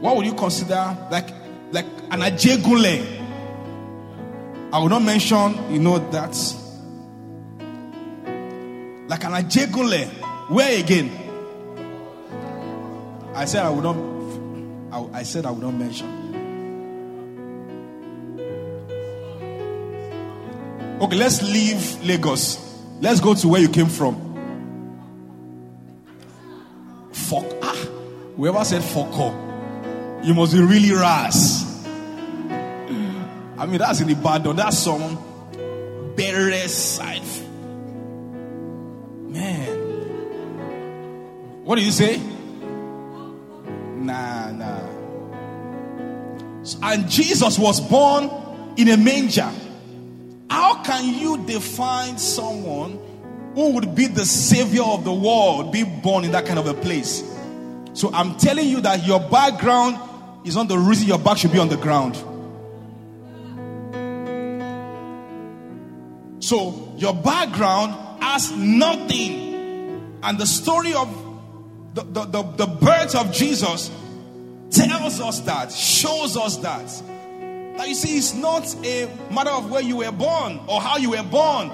what 0.00 0.16
would 0.16 0.26
you 0.26 0.34
consider 0.34 0.96
like 1.10 1.43
like 1.74 1.86
an 2.12 2.20
Ajegunle? 2.20 3.22
I 4.72 4.78
will 4.78 4.88
not 4.88 5.02
mention, 5.02 5.72
you 5.72 5.80
know, 5.80 5.98
that. 6.10 6.30
Like 9.08 9.24
an 9.24 9.32
Ajegunle. 9.32 10.06
Where 10.50 10.78
again? 10.78 11.10
I 13.34 13.44
said 13.44 13.66
I 13.66 13.70
would 13.70 13.82
not. 13.82 14.14
I, 15.12 15.24
said 15.24 15.44
I 15.44 15.50
would 15.50 15.62
not 15.62 15.74
mention. 15.74 16.06
Okay, 21.00 21.16
let's 21.16 21.42
leave 21.42 22.04
Lagos. 22.04 22.60
Let's 23.00 23.18
go 23.18 23.34
to 23.34 23.48
where 23.48 23.60
you 23.60 23.68
came 23.68 23.88
from. 23.88 24.14
Fuck. 27.12 27.44
Ah, 27.62 27.74
whoever 28.36 28.64
said 28.64 28.84
fuck 28.84 29.12
you 30.24 30.32
must 30.32 30.54
be 30.54 30.60
really 30.60 30.90
ras. 30.92 31.63
I 33.64 33.66
mean, 33.66 33.78
that's 33.78 33.98
in 34.02 34.08
the 34.08 34.14
bad 34.14 34.44
That's 34.44 34.78
some 34.78 35.16
better 36.14 36.68
side. 36.68 37.22
Man. 39.30 39.78
What 41.64 41.76
do 41.76 41.82
you 41.82 41.90
say? 41.90 42.18
Nah, 43.96 44.50
nah. 44.50 44.86
And 46.82 47.08
Jesus 47.08 47.58
was 47.58 47.80
born 47.80 48.30
in 48.76 48.88
a 48.90 48.98
manger. 48.98 49.50
How 50.50 50.82
can 50.82 51.18
you 51.18 51.46
define 51.46 52.18
someone 52.18 52.98
who 53.54 53.70
would 53.76 53.94
be 53.94 54.08
the 54.08 54.26
savior 54.26 54.82
of 54.82 55.04
the 55.04 55.14
world, 55.14 55.72
be 55.72 55.84
born 55.84 56.24
in 56.24 56.32
that 56.32 56.44
kind 56.44 56.58
of 56.58 56.66
a 56.66 56.74
place? 56.74 57.24
So 57.94 58.12
I'm 58.12 58.36
telling 58.36 58.68
you 58.68 58.82
that 58.82 59.06
your 59.06 59.20
background 59.20 59.96
is 60.46 60.54
not 60.54 60.68
the 60.68 60.76
reason 60.78 61.08
your 61.08 61.18
back 61.18 61.38
should 61.38 61.52
be 61.52 61.58
on 61.58 61.70
the 61.70 61.78
ground. 61.78 62.22
So 66.44 66.92
your 66.98 67.14
background 67.14 68.22
has 68.22 68.52
nothing. 68.52 70.18
And 70.22 70.38
the 70.38 70.44
story 70.44 70.92
of 70.92 71.08
the, 71.94 72.02
the, 72.02 72.24
the, 72.26 72.42
the 72.42 72.66
birth 72.66 73.14
of 73.14 73.32
Jesus 73.32 73.90
tells 74.70 75.20
us 75.22 75.40
that, 75.40 75.72
shows 75.72 76.36
us 76.36 76.58
that. 76.58 76.86
That 77.78 77.88
you 77.88 77.94
see, 77.94 78.18
it's 78.18 78.34
not 78.34 78.62
a 78.84 79.08
matter 79.32 79.52
of 79.52 79.70
where 79.70 79.80
you 79.80 79.96
were 79.96 80.12
born 80.12 80.60
or 80.66 80.82
how 80.82 80.98
you 80.98 81.12
were 81.12 81.22
born 81.22 81.70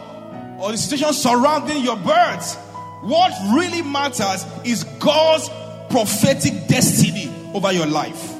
or 0.61 0.71
the 0.71 0.79
situation 0.79 1.15
surrounding 1.15 1.83
your 1.83 1.97
birth. 1.97 2.55
What 3.03 3.33
really 3.53 3.83
matters 3.83 4.47
is 4.63 4.85
God's 5.01 5.49
prophetic 5.91 6.69
destiny 6.69 7.29
over 7.55 7.73
your 7.73 7.87
life. 7.87 8.35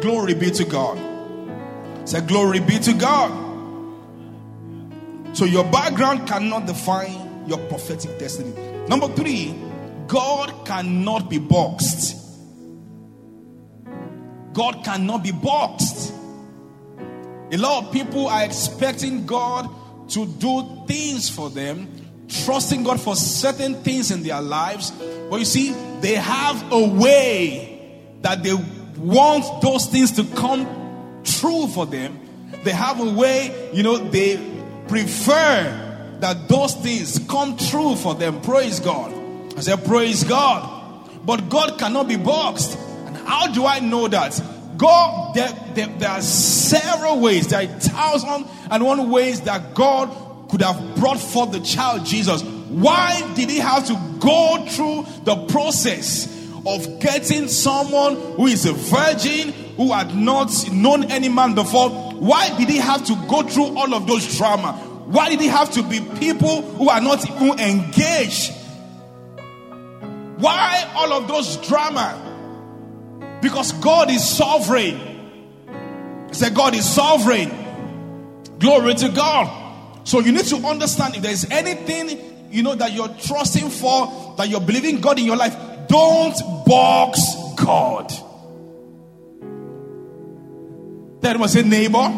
Glory 0.00 0.32
be 0.32 0.50
to 0.50 0.64
God. 0.64 2.08
Say, 2.08 2.22
Glory 2.22 2.60
be 2.60 2.78
to 2.78 2.94
God. 2.94 3.51
So, 5.32 5.44
your 5.44 5.64
background 5.64 6.28
cannot 6.28 6.66
define 6.66 7.44
your 7.46 7.58
prophetic 7.68 8.18
destiny. 8.18 8.52
Number 8.88 9.08
three, 9.08 9.54
God 10.06 10.66
cannot 10.66 11.30
be 11.30 11.38
boxed. 11.38 12.16
God 14.52 14.84
cannot 14.84 15.22
be 15.22 15.32
boxed. 15.32 16.12
A 17.50 17.56
lot 17.56 17.84
of 17.84 17.92
people 17.92 18.28
are 18.28 18.44
expecting 18.44 19.26
God 19.26 19.68
to 20.10 20.26
do 20.26 20.84
things 20.86 21.30
for 21.30 21.48
them, 21.48 21.88
trusting 22.28 22.82
God 22.82 23.00
for 23.00 23.16
certain 23.16 23.82
things 23.82 24.10
in 24.10 24.22
their 24.22 24.40
lives. 24.40 24.90
But 25.30 25.36
you 25.38 25.44
see, 25.44 25.72
they 26.00 26.14
have 26.14 26.72
a 26.72 26.86
way 26.88 28.00
that 28.20 28.42
they 28.42 28.54
want 28.98 29.62
those 29.62 29.86
things 29.86 30.12
to 30.12 30.24
come 30.36 30.66
true 31.24 31.66
for 31.68 31.86
them, 31.86 32.18
they 32.64 32.70
have 32.70 33.00
a 33.00 33.10
way, 33.10 33.70
you 33.72 33.82
know, 33.82 33.96
they 33.96 34.36
prefer 34.92 36.18
that 36.20 36.48
those 36.48 36.74
things 36.74 37.18
come 37.20 37.56
true 37.56 37.96
for 37.96 38.14
them. 38.14 38.42
Praise 38.42 38.78
God. 38.78 39.10
I 39.56 39.62
said, 39.62 39.82
Praise 39.86 40.22
God. 40.22 41.08
But 41.24 41.48
God 41.48 41.78
cannot 41.78 42.08
be 42.08 42.16
boxed. 42.16 42.76
And 43.06 43.16
how 43.16 43.50
do 43.50 43.64
I 43.64 43.80
know 43.80 44.06
that? 44.08 44.38
God, 44.76 45.34
there, 45.34 45.48
there, 45.72 45.86
there 45.86 46.10
are 46.10 46.20
several 46.20 47.20
ways, 47.20 47.48
there 47.48 47.62
are 47.62 47.66
thousand 47.66 48.46
and 48.70 48.84
one 48.84 49.10
ways 49.10 49.40
that 49.42 49.74
God 49.74 50.50
could 50.50 50.60
have 50.60 50.96
brought 50.96 51.18
forth 51.18 51.52
the 51.52 51.60
child 51.60 52.04
Jesus. 52.04 52.42
Why 52.42 53.32
did 53.34 53.48
he 53.48 53.58
have 53.58 53.86
to 53.86 53.94
go 54.18 54.66
through 54.68 55.06
the 55.24 55.46
process 55.46 56.26
of 56.66 57.00
getting 57.00 57.48
someone 57.48 58.16
who 58.36 58.46
is 58.46 58.66
a 58.66 58.72
virgin, 58.72 59.52
who 59.76 59.92
had 59.92 60.14
not 60.14 60.70
known 60.70 61.10
any 61.10 61.28
man 61.28 61.54
before. 61.54 62.11
Why 62.22 62.56
did 62.56 62.68
he 62.68 62.76
have 62.76 63.04
to 63.06 63.16
go 63.28 63.42
through 63.42 63.76
all 63.76 63.92
of 63.94 64.06
those 64.06 64.38
drama? 64.38 64.74
Why 65.06 65.28
did 65.28 65.40
he 65.40 65.48
have 65.48 65.72
to 65.72 65.82
be 65.82 65.98
people 66.20 66.62
who 66.62 66.88
are 66.88 67.00
not 67.00 67.28
even 67.28 67.58
engaged? 67.58 68.52
Why 70.36 70.88
all 70.94 71.12
of 71.14 71.26
those 71.26 71.56
drama? 71.66 73.40
Because 73.42 73.72
God 73.72 74.08
is 74.08 74.24
sovereign. 74.24 75.00
He 76.28 76.34
said, 76.34 76.54
God 76.54 76.76
is 76.76 76.88
sovereign. 76.88 77.50
Glory 78.60 78.94
to 78.94 79.08
God. 79.08 80.06
So 80.06 80.20
you 80.20 80.30
need 80.30 80.44
to 80.44 80.58
understand 80.58 81.16
if 81.16 81.22
there's 81.22 81.44
anything 81.50 82.52
you 82.52 82.62
know 82.62 82.76
that 82.76 82.92
you're 82.92 83.08
trusting 83.08 83.68
for, 83.68 84.36
that 84.36 84.48
you're 84.48 84.60
believing 84.60 85.00
God 85.00 85.18
in 85.18 85.24
your 85.24 85.36
life, 85.36 85.56
don't 85.88 86.36
box 86.66 87.18
God. 87.56 88.12
That 91.22 91.38
was 91.38 91.54
a 91.54 91.62
neighbor. 91.62 92.08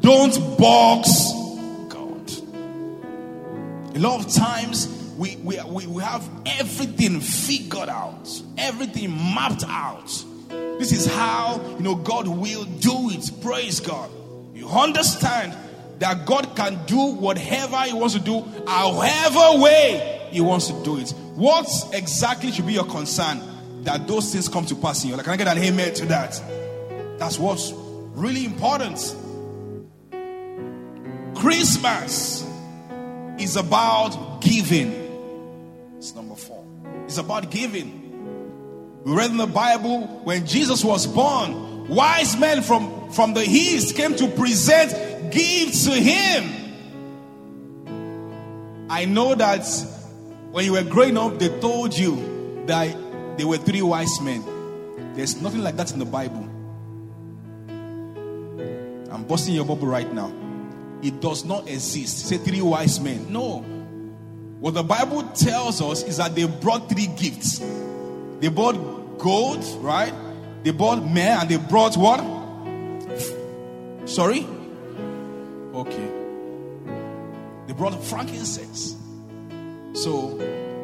Don't 0.00 0.58
box 0.58 1.32
God. 1.88 2.30
A 3.96 3.98
lot 3.98 4.24
of 4.24 4.32
times 4.32 4.86
we, 5.16 5.36
we, 5.36 5.58
we, 5.62 5.86
we 5.86 6.02
have 6.02 6.28
everything 6.44 7.20
figured 7.20 7.88
out, 7.88 8.28
everything 8.58 9.10
mapped 9.10 9.64
out. 9.66 10.08
This 10.78 10.92
is 10.92 11.06
how 11.06 11.60
you 11.78 11.82
know 11.82 11.94
God 11.94 12.28
will 12.28 12.64
do 12.64 13.10
it. 13.10 13.30
Praise 13.42 13.80
God. 13.80 14.10
You 14.54 14.68
understand 14.68 15.56
that 16.00 16.26
God 16.26 16.54
can 16.54 16.84
do 16.84 17.14
whatever 17.14 17.78
He 17.82 17.94
wants 17.94 18.12
to 18.12 18.20
do, 18.20 18.42
however 18.66 19.62
way 19.62 20.28
He 20.30 20.42
wants 20.42 20.66
to 20.66 20.84
do 20.84 20.98
it. 20.98 21.10
What 21.34 21.66
exactly 21.94 22.52
should 22.52 22.66
be 22.66 22.74
your 22.74 22.84
concern 22.84 23.40
that 23.84 24.06
those 24.06 24.32
things 24.32 24.48
come 24.48 24.66
to 24.66 24.74
pass 24.74 25.02
in 25.02 25.08
your 25.08 25.16
life? 25.16 25.24
Can 25.24 25.32
I 25.32 25.36
get 25.38 25.48
an 25.48 25.58
amen 25.58 25.94
to 25.94 26.06
that? 26.06 26.59
That's 27.20 27.38
what's 27.38 27.72
really 28.14 28.46
important. 28.46 28.96
Christmas 31.36 32.42
is 33.38 33.56
about 33.56 34.40
giving. 34.40 34.90
It's 35.98 36.14
number 36.14 36.34
four. 36.34 36.64
It's 37.04 37.18
about 37.18 37.50
giving. 37.50 39.02
We 39.04 39.12
read 39.12 39.30
in 39.30 39.36
the 39.36 39.46
Bible 39.46 40.06
when 40.24 40.46
Jesus 40.46 40.82
was 40.82 41.06
born, 41.06 41.88
wise 41.88 42.38
men 42.38 42.62
from, 42.62 43.10
from 43.12 43.34
the 43.34 43.42
east 43.42 43.96
came 43.96 44.16
to 44.16 44.26
present 44.28 45.30
gifts 45.30 45.84
to 45.84 45.92
him. 45.92 46.56
I 48.88 49.04
know 49.04 49.34
that 49.34 49.66
when 50.52 50.64
you 50.64 50.72
were 50.72 50.84
growing 50.84 51.18
up, 51.18 51.38
they 51.38 51.50
told 51.60 51.98
you 51.98 52.64
that 52.64 52.96
there 53.36 53.46
were 53.46 53.58
three 53.58 53.82
wise 53.82 54.22
men. 54.22 54.42
There's 55.14 55.42
nothing 55.42 55.62
like 55.62 55.76
that 55.76 55.92
in 55.92 55.98
the 55.98 56.06
Bible. 56.06 56.48
I'm 59.10 59.24
busting 59.24 59.54
your 59.54 59.64
bubble 59.64 59.88
right 59.88 60.10
now. 60.12 60.32
It 61.02 61.20
does 61.20 61.44
not 61.44 61.68
exist. 61.68 62.28
Say 62.28 62.38
three 62.38 62.60
wise 62.60 63.00
men. 63.00 63.32
No. 63.32 63.58
What 64.60 64.74
the 64.74 64.82
Bible 64.82 65.22
tells 65.28 65.80
us 65.80 66.02
is 66.02 66.18
that 66.18 66.34
they 66.34 66.46
brought 66.46 66.88
three 66.88 67.06
gifts. 67.06 67.58
They 68.40 68.48
brought 68.48 69.18
gold, 69.18 69.64
right? 69.80 70.12
They 70.62 70.70
brought 70.70 71.02
myrrh, 71.02 71.38
and 71.40 71.48
they 71.48 71.56
brought 71.56 71.96
what? 71.96 72.20
Sorry? 74.08 74.46
Okay. 75.74 76.08
They 77.66 77.72
brought 77.72 78.02
frankincense. 78.04 78.96
So 79.94 80.36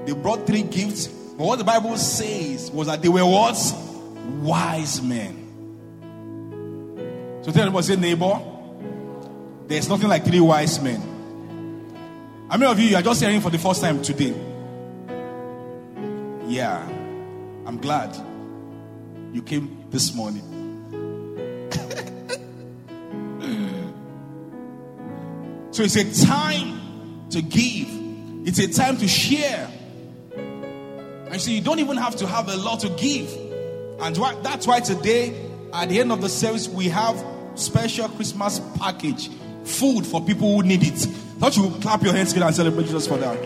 they 0.06 0.12
brought 0.14 0.46
three 0.46 0.62
gifts. 0.62 1.08
But 1.08 1.46
what 1.46 1.58
the 1.58 1.64
Bible 1.64 1.96
says 1.98 2.70
was 2.70 2.86
that 2.86 3.02
they 3.02 3.08
were 3.08 3.26
what? 3.26 3.56
Wise 4.40 5.02
men. 5.02 5.45
So 7.46 7.52
tell 7.52 7.62
anybody, 7.62 7.86
say, 7.86 7.94
neighbor, 7.94 8.40
there's 9.68 9.88
nothing 9.88 10.08
like 10.08 10.24
three 10.24 10.40
wise 10.40 10.82
men. 10.82 11.00
How 12.50 12.56
many 12.56 12.72
of 12.72 12.80
you, 12.80 12.88
you 12.88 12.96
are 12.96 13.02
just 13.02 13.22
hearing 13.22 13.40
for 13.40 13.50
the 13.50 13.58
first 13.58 13.80
time 13.80 14.02
today? 14.02 14.34
Yeah, 16.48 16.84
I'm 17.64 17.78
glad 17.80 18.16
you 19.32 19.42
came 19.42 19.84
this 19.90 20.12
morning. 20.12 20.42
so 25.70 25.84
it's 25.84 25.94
a 25.94 26.26
time 26.26 27.28
to 27.30 27.42
give, 27.42 27.86
it's 28.44 28.58
a 28.58 28.66
time 28.72 28.96
to 28.96 29.06
share. 29.06 29.70
And 30.34 31.40
so 31.40 31.52
you 31.52 31.60
don't 31.60 31.78
even 31.78 31.96
have 31.96 32.16
to 32.16 32.26
have 32.26 32.48
a 32.48 32.56
lot 32.56 32.80
to 32.80 32.88
give. 32.88 33.32
And 34.00 34.16
that's 34.44 34.66
why 34.66 34.80
today, 34.80 35.48
at 35.72 35.90
the 35.90 36.00
end 36.00 36.10
of 36.10 36.20
the 36.20 36.28
service, 36.28 36.66
we 36.66 36.88
have 36.88 37.35
special 37.56 38.08
Christmas 38.10 38.60
package 38.78 39.30
food 39.64 40.06
for 40.06 40.22
people 40.22 40.54
who 40.54 40.62
need 40.62 40.82
it. 40.82 41.06
Don't 41.38 41.56
you 41.56 41.70
clap 41.80 42.02
your 42.02 42.14
hands 42.14 42.28
together 42.30 42.46
and 42.46 42.56
celebrate 42.56 42.84
Jesus 42.84 43.06
for 43.06 43.18
that? 43.18 43.36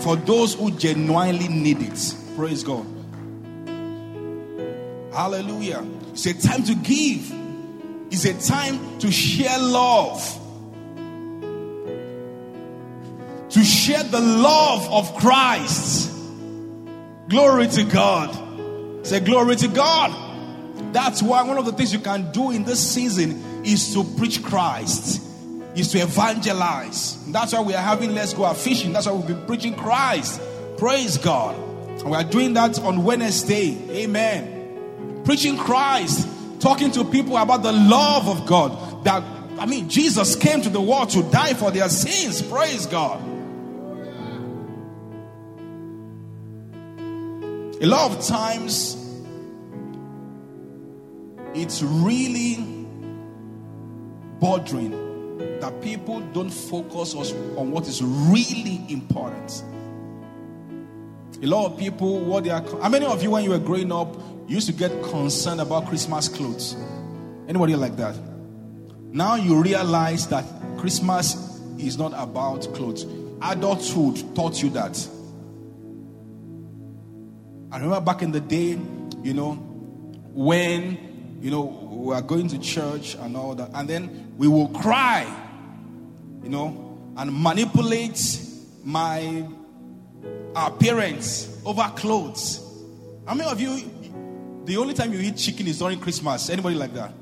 For 0.00 0.16
those 0.16 0.54
who 0.54 0.70
genuinely 0.72 1.48
need 1.48 1.82
it. 1.82 2.14
Praise 2.36 2.62
God. 2.62 2.86
Hallelujah. 5.12 5.84
It's 6.12 6.26
a 6.26 6.34
time 6.34 6.62
to 6.64 6.74
give, 6.74 7.32
it's 8.10 8.24
a 8.24 8.34
time 8.46 8.98
to 9.00 9.10
share 9.10 9.58
love. 9.58 10.22
To 13.50 13.64
share 13.64 14.02
the 14.04 14.20
love 14.20 14.88
of 14.92 15.16
Christ. 15.16 16.12
Glory 17.28 17.66
to 17.68 17.84
God. 17.84 19.06
Say, 19.06 19.20
Glory 19.20 19.56
to 19.56 19.68
God. 19.68 20.27
That's 20.92 21.22
why 21.22 21.42
one 21.42 21.58
of 21.58 21.66
the 21.66 21.72
things 21.72 21.92
you 21.92 21.98
can 21.98 22.32
do 22.32 22.50
in 22.50 22.64
this 22.64 22.80
season 22.80 23.64
is 23.64 23.92
to 23.94 24.04
preach 24.16 24.42
Christ, 24.42 25.22
is 25.74 25.92
to 25.92 25.98
evangelize. 25.98 27.18
That's 27.30 27.52
why 27.52 27.60
we 27.60 27.74
are 27.74 27.82
having 27.82 28.14
Let's 28.14 28.32
Go 28.32 28.50
Fishing. 28.54 28.92
That's 28.92 29.06
why 29.06 29.12
we've 29.12 29.26
been 29.26 29.46
preaching 29.46 29.74
Christ. 29.74 30.40
Praise 30.78 31.18
God. 31.18 31.56
And 31.56 32.10
we 32.10 32.16
are 32.16 32.24
doing 32.24 32.54
that 32.54 32.78
on 32.80 33.04
Wednesday. 33.04 33.76
Amen. 33.90 35.22
Preaching 35.24 35.58
Christ, 35.58 36.26
talking 36.60 36.90
to 36.92 37.04
people 37.04 37.36
about 37.36 37.62
the 37.62 37.72
love 37.72 38.28
of 38.28 38.46
God. 38.46 39.04
That, 39.04 39.22
I 39.58 39.66
mean, 39.66 39.88
Jesus 39.88 40.36
came 40.36 40.62
to 40.62 40.70
the 40.70 40.80
world 40.80 41.10
to 41.10 41.22
die 41.24 41.54
for 41.54 41.70
their 41.70 41.88
sins. 41.88 42.40
Praise 42.40 42.86
God. 42.86 43.20
A 47.80 47.86
lot 47.86 48.10
of 48.10 48.24
times, 48.24 48.96
it's 51.60 51.82
really 51.82 52.56
bothering 54.40 55.58
that 55.60 55.80
people 55.82 56.20
don't 56.32 56.50
focus 56.50 57.14
on 57.14 57.70
what 57.70 57.86
is 57.86 58.02
really 58.02 58.84
important. 58.88 59.64
A 61.42 61.46
lot 61.46 61.66
of 61.66 61.78
people, 61.78 62.20
what 62.20 62.44
they 62.44 62.50
are. 62.50 62.62
How 62.82 62.88
many 62.88 63.06
of 63.06 63.22
you, 63.22 63.30
when 63.30 63.44
you 63.44 63.50
were 63.50 63.58
growing 63.58 63.92
up, 63.92 64.16
used 64.48 64.66
to 64.66 64.72
get 64.72 64.90
concerned 65.04 65.60
about 65.60 65.86
Christmas 65.86 66.28
clothes? 66.28 66.74
Anybody 67.46 67.76
like 67.76 67.96
that? 67.96 68.16
Now 69.12 69.36
you 69.36 69.62
realize 69.62 70.26
that 70.28 70.44
Christmas 70.78 71.60
is 71.78 71.96
not 71.96 72.12
about 72.16 72.62
clothes. 72.74 73.06
Adulthood 73.40 74.34
taught 74.34 74.62
you 74.62 74.70
that. 74.70 75.08
I 77.70 77.76
remember 77.76 78.00
back 78.00 78.22
in 78.22 78.32
the 78.32 78.40
day, 78.40 78.78
you 79.22 79.34
know, 79.34 79.54
when, 80.32 81.07
you 81.40 81.50
know, 81.50 81.62
we 81.62 82.14
are 82.14 82.22
going 82.22 82.48
to 82.48 82.58
church 82.58 83.14
and 83.14 83.36
all 83.36 83.54
that, 83.54 83.70
and 83.74 83.88
then 83.88 84.34
we 84.36 84.48
will 84.48 84.68
cry, 84.68 85.24
you 86.42 86.48
know, 86.48 86.98
and 87.16 87.32
manipulate 87.32 88.40
my 88.84 89.46
our 90.54 90.70
parents 90.72 91.60
over 91.64 91.84
clothes. 91.94 92.64
How 93.26 93.34
many 93.34 93.50
of 93.50 93.60
you, 93.60 94.62
the 94.64 94.76
only 94.76 94.94
time 94.94 95.12
you 95.12 95.20
eat 95.20 95.36
chicken 95.36 95.66
is 95.66 95.78
during 95.78 96.00
Christmas? 96.00 96.50
Anybody 96.50 96.76
like 96.76 96.94
that? 96.94 97.12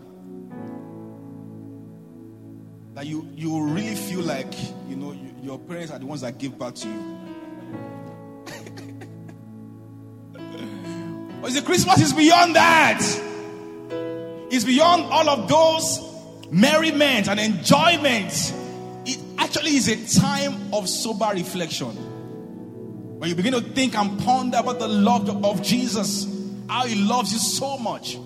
That 2.94 3.06
you, 3.06 3.28
you 3.34 3.62
really 3.62 3.94
feel 3.94 4.20
like, 4.20 4.54
you 4.88 4.96
know, 4.96 5.12
you, 5.12 5.34
your 5.42 5.58
parents 5.58 5.92
are 5.92 5.98
the 5.98 6.06
ones 6.06 6.22
that 6.22 6.38
give 6.38 6.58
back 6.58 6.74
to 6.76 6.88
you. 6.88 7.18
But 11.42 11.52
the 11.52 11.62
Christmas 11.62 12.00
is 12.00 12.12
beyond 12.12 12.56
that. 12.56 13.00
It's 14.56 14.64
beyond 14.64 15.02
all 15.12 15.28
of 15.28 15.48
those 15.48 16.00
merriment 16.50 17.28
and 17.28 17.38
enjoyment. 17.38 18.54
It 19.04 19.18
actually 19.36 19.76
is 19.76 19.86
a 19.86 20.18
time 20.18 20.72
of 20.72 20.88
sober 20.88 21.28
reflection. 21.34 21.88
When 23.18 23.28
you 23.28 23.36
begin 23.36 23.52
to 23.52 23.60
think 23.60 23.94
and 23.94 24.18
ponder 24.20 24.56
about 24.56 24.78
the 24.78 24.88
love 24.88 25.44
of 25.44 25.62
Jesus, 25.62 26.26
how 26.70 26.86
he 26.86 26.94
loves 26.94 27.34
you 27.34 27.38
so 27.38 27.76
much. 27.76 28.16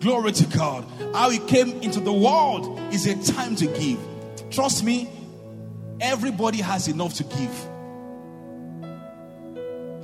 Glory 0.00 0.32
to 0.32 0.44
God. 0.54 0.84
How 1.14 1.30
he 1.30 1.38
came 1.38 1.80
into 1.80 1.98
the 1.98 2.12
world 2.12 2.78
is 2.92 3.06
a 3.06 3.32
time 3.32 3.56
to 3.56 3.66
give. 3.66 3.98
Trust 4.50 4.84
me, 4.84 5.08
everybody 5.98 6.58
has 6.58 6.88
enough 6.88 7.14
to 7.14 7.24
give. 7.24 7.70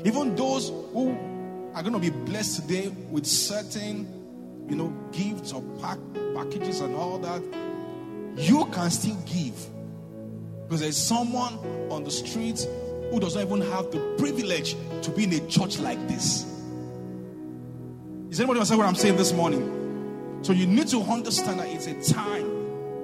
Even 0.06 0.34
those 0.36 0.70
who 0.70 1.10
are 1.74 1.82
going 1.82 1.92
to 1.92 1.98
be 1.98 2.08
blessed 2.08 2.62
today 2.62 2.88
with 3.10 3.26
certain, 3.26 4.19
you 4.70 4.76
know, 4.76 4.94
gifts 5.10 5.52
or 5.52 5.62
pack, 5.82 5.98
packages 6.34 6.80
and 6.80 6.94
all 6.94 7.18
that, 7.18 7.42
you 8.36 8.64
can 8.66 8.90
still 8.90 9.16
give. 9.26 9.66
Because 10.62 10.80
there's 10.80 10.96
someone 10.96 11.58
on 11.90 12.04
the 12.04 12.10
street 12.10 12.66
who 13.10 13.18
doesn't 13.18 13.42
even 13.42 13.60
have 13.72 13.90
the 13.90 13.98
privilege 14.16 14.76
to 15.02 15.10
be 15.10 15.24
in 15.24 15.32
a 15.32 15.40
church 15.48 15.80
like 15.80 15.98
this. 16.06 16.44
Is 18.30 18.38
anybody 18.38 18.60
understand 18.60 18.78
what 18.78 18.86
I'm 18.86 18.94
saying 18.94 19.16
this 19.16 19.32
morning? 19.32 20.38
So 20.42 20.52
you 20.52 20.66
need 20.66 20.86
to 20.88 21.02
understand 21.02 21.58
that 21.58 21.66
it's 21.66 21.88
a 21.88 22.14
time 22.14 22.46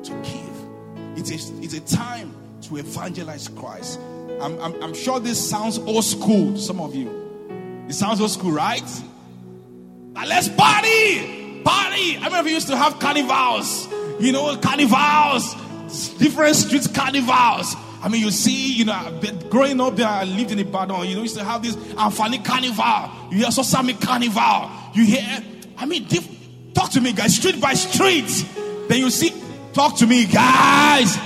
to 0.04 0.12
give. 0.22 1.18
It's 1.18 1.30
a, 1.30 1.62
it's 1.62 1.74
a 1.74 1.80
time 1.80 2.32
to 2.62 2.76
evangelize 2.76 3.48
Christ. 3.48 3.98
I'm, 4.40 4.60
I'm, 4.60 4.80
I'm 4.80 4.94
sure 4.94 5.18
this 5.18 5.50
sounds 5.50 5.78
old 5.78 6.04
school 6.04 6.52
to 6.52 6.58
some 6.58 6.80
of 6.80 6.94
you. 6.94 7.86
It 7.88 7.94
sounds 7.94 8.20
old 8.20 8.30
school, 8.30 8.52
right? 8.52 8.88
Now 10.12 10.26
let's 10.26 10.48
party! 10.48 11.35
Party! 11.66 12.16
I 12.18 12.26
remember 12.26 12.44
we 12.44 12.52
used 12.54 12.68
to 12.68 12.76
have 12.76 13.00
carnivals. 13.00 13.88
You 14.20 14.30
know, 14.30 14.56
carnivals, 14.58 15.52
different 16.18 16.54
street 16.54 16.86
carnivals. 16.94 17.74
I 18.02 18.08
mean, 18.08 18.22
you 18.22 18.30
see, 18.30 18.72
you 18.74 18.84
know, 18.84 19.20
growing 19.50 19.80
up 19.80 19.96
there, 19.96 20.06
I 20.06 20.22
lived 20.22 20.52
in 20.52 20.60
Ibadan. 20.60 20.90
You 20.90 20.96
know, 20.96 21.02
you 21.16 21.22
used 21.22 21.36
to 21.36 21.42
have 21.44 21.64
this 21.64 21.74
Anfani 21.74 22.44
carnival. 22.44 23.10
You 23.32 23.38
hear 23.38 23.48
Sosami 23.48 24.00
carnival. 24.00 24.70
You 24.94 25.04
hear, 25.06 25.42
I 25.76 25.86
mean, 25.86 26.04
diff- 26.04 26.28
talk 26.72 26.90
to 26.92 27.00
me, 27.00 27.12
guys, 27.12 27.34
street 27.34 27.60
by 27.60 27.74
street. 27.74 28.46
Then 28.88 28.98
you 29.00 29.10
see, 29.10 29.32
talk 29.72 29.96
to 29.96 30.06
me, 30.06 30.24
guys. 30.26 31.18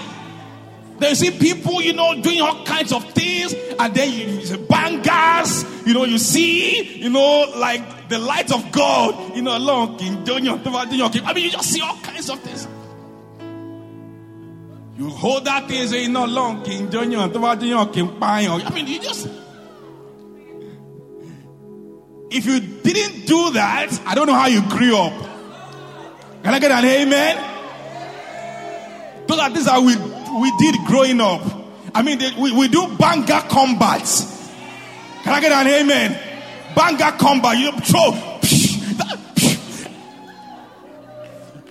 Then 1.00 1.11
you 1.11 1.14
see 1.16 1.31
people, 1.33 1.83
you 1.83 1.92
know, 1.92 2.18
doing 2.22 2.40
all 2.40 2.64
kinds 2.64 2.92
of 2.94 3.05
things, 3.12 3.55
and 3.79 3.94
then 3.94 4.11
you 4.11 4.46
see 4.46 4.57
bangers, 4.57 5.64
you 5.87 5.92
know, 5.92 6.05
you 6.05 6.16
see, 6.18 6.98
you 6.98 7.11
know, 7.11 7.53
like 7.57 7.83
the 8.11 8.18
light 8.18 8.53
of 8.53 8.73
God, 8.73 9.37
you 9.37 9.42
know, 9.42 9.57
along 9.57 9.96
King 9.96 10.18
I 10.27 11.33
mean, 11.33 11.44
you 11.44 11.51
just 11.53 11.70
see 11.73 11.81
all 11.81 11.96
kinds 11.99 12.29
of 12.29 12.40
things. 12.40 12.66
You 14.99 15.09
hold 15.09 15.44
that 15.44 15.68
thing, 15.68 15.87
say, 15.87 16.03
you 16.03 16.09
know, 16.09 16.27
long 16.27 16.64
King 16.64 16.88
I 16.92 18.70
mean, 18.75 18.87
you 18.88 19.01
just. 19.01 19.29
If 22.33 22.46
you 22.46 22.61
didn't 22.61 23.27
do 23.27 23.53
that, 23.53 24.03
I 24.05 24.16
don't 24.16 24.27
know 24.27 24.35
how 24.35 24.49
you 24.49 24.62
grew 24.68 24.96
up. 24.96 25.12
Can 26.42 26.53
I 26.53 26.59
get 26.59 26.73
an 26.73 26.85
amen? 26.85 27.37
So 29.29 29.37
that 29.37 29.53
this 29.55 29.62
is 29.62 29.68
how 29.68 29.85
we 29.85 29.94
we 29.94 30.53
did 30.59 30.75
growing 30.87 31.20
up. 31.20 31.42
I 31.94 32.03
mean, 32.03 32.18
they, 32.18 32.33
we, 32.37 32.51
we 32.53 32.66
do 32.66 32.88
banger 32.96 33.40
combats. 33.49 34.51
Can 35.23 35.33
I 35.33 35.40
get 35.40 35.53
an 35.53 35.66
amen? 35.68 36.30
Banger 36.75 37.13
combat. 37.19 37.59
You 37.59 37.73
throw. 37.73 38.13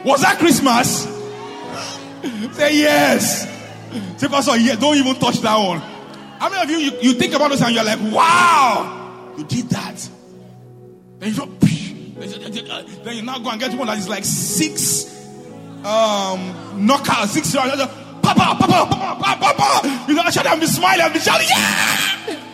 Was 0.06 0.22
that 0.22 0.38
Christmas? 0.40 1.08
Say 2.56 2.78
yes. 2.80 3.48
Say, 4.18 4.28
Pastor, 4.28 4.58
yeah, 4.58 4.76
don't 4.76 4.96
even 4.96 5.16
touch 5.16 5.40
that 5.42 5.58
one. 5.58 5.80
How 6.40 6.50
many 6.50 6.62
of 6.64 6.70
you, 6.70 6.78
you, 6.78 6.92
you 7.02 7.14
think 7.14 7.34
about 7.34 7.52
this 7.52 7.62
and 7.62 7.76
you're 7.76 7.84
like, 7.84 8.00
wow, 8.12 9.34
you 9.38 9.44
did 9.44 9.70
that. 9.70 10.10
Then 11.20 11.30
you 11.30 11.36
throw, 11.36 11.48
then 13.04 13.16
you 13.16 13.22
now 13.24 13.40
go 13.40 13.50
and 13.50 13.60
get 13.60 13.74
one 13.74 13.88
that 13.88 13.98
is 13.98 14.08
like 14.08 14.24
six 14.24 15.06
um, 15.80 16.54
knockouts, 16.88 17.28
six 17.28 17.54
Papa, 17.54 18.56
Papa, 18.60 18.88
Papa, 18.90 19.38
Papa. 19.40 20.06
You 20.08 20.16
know, 20.16 20.22
I 20.22 20.30
shout 20.30 20.46
and 20.46 20.62
be 20.62 20.68
smiling 20.68 21.14
be 21.14 21.20
shouting, 21.20 21.48
yeah. 21.50 22.46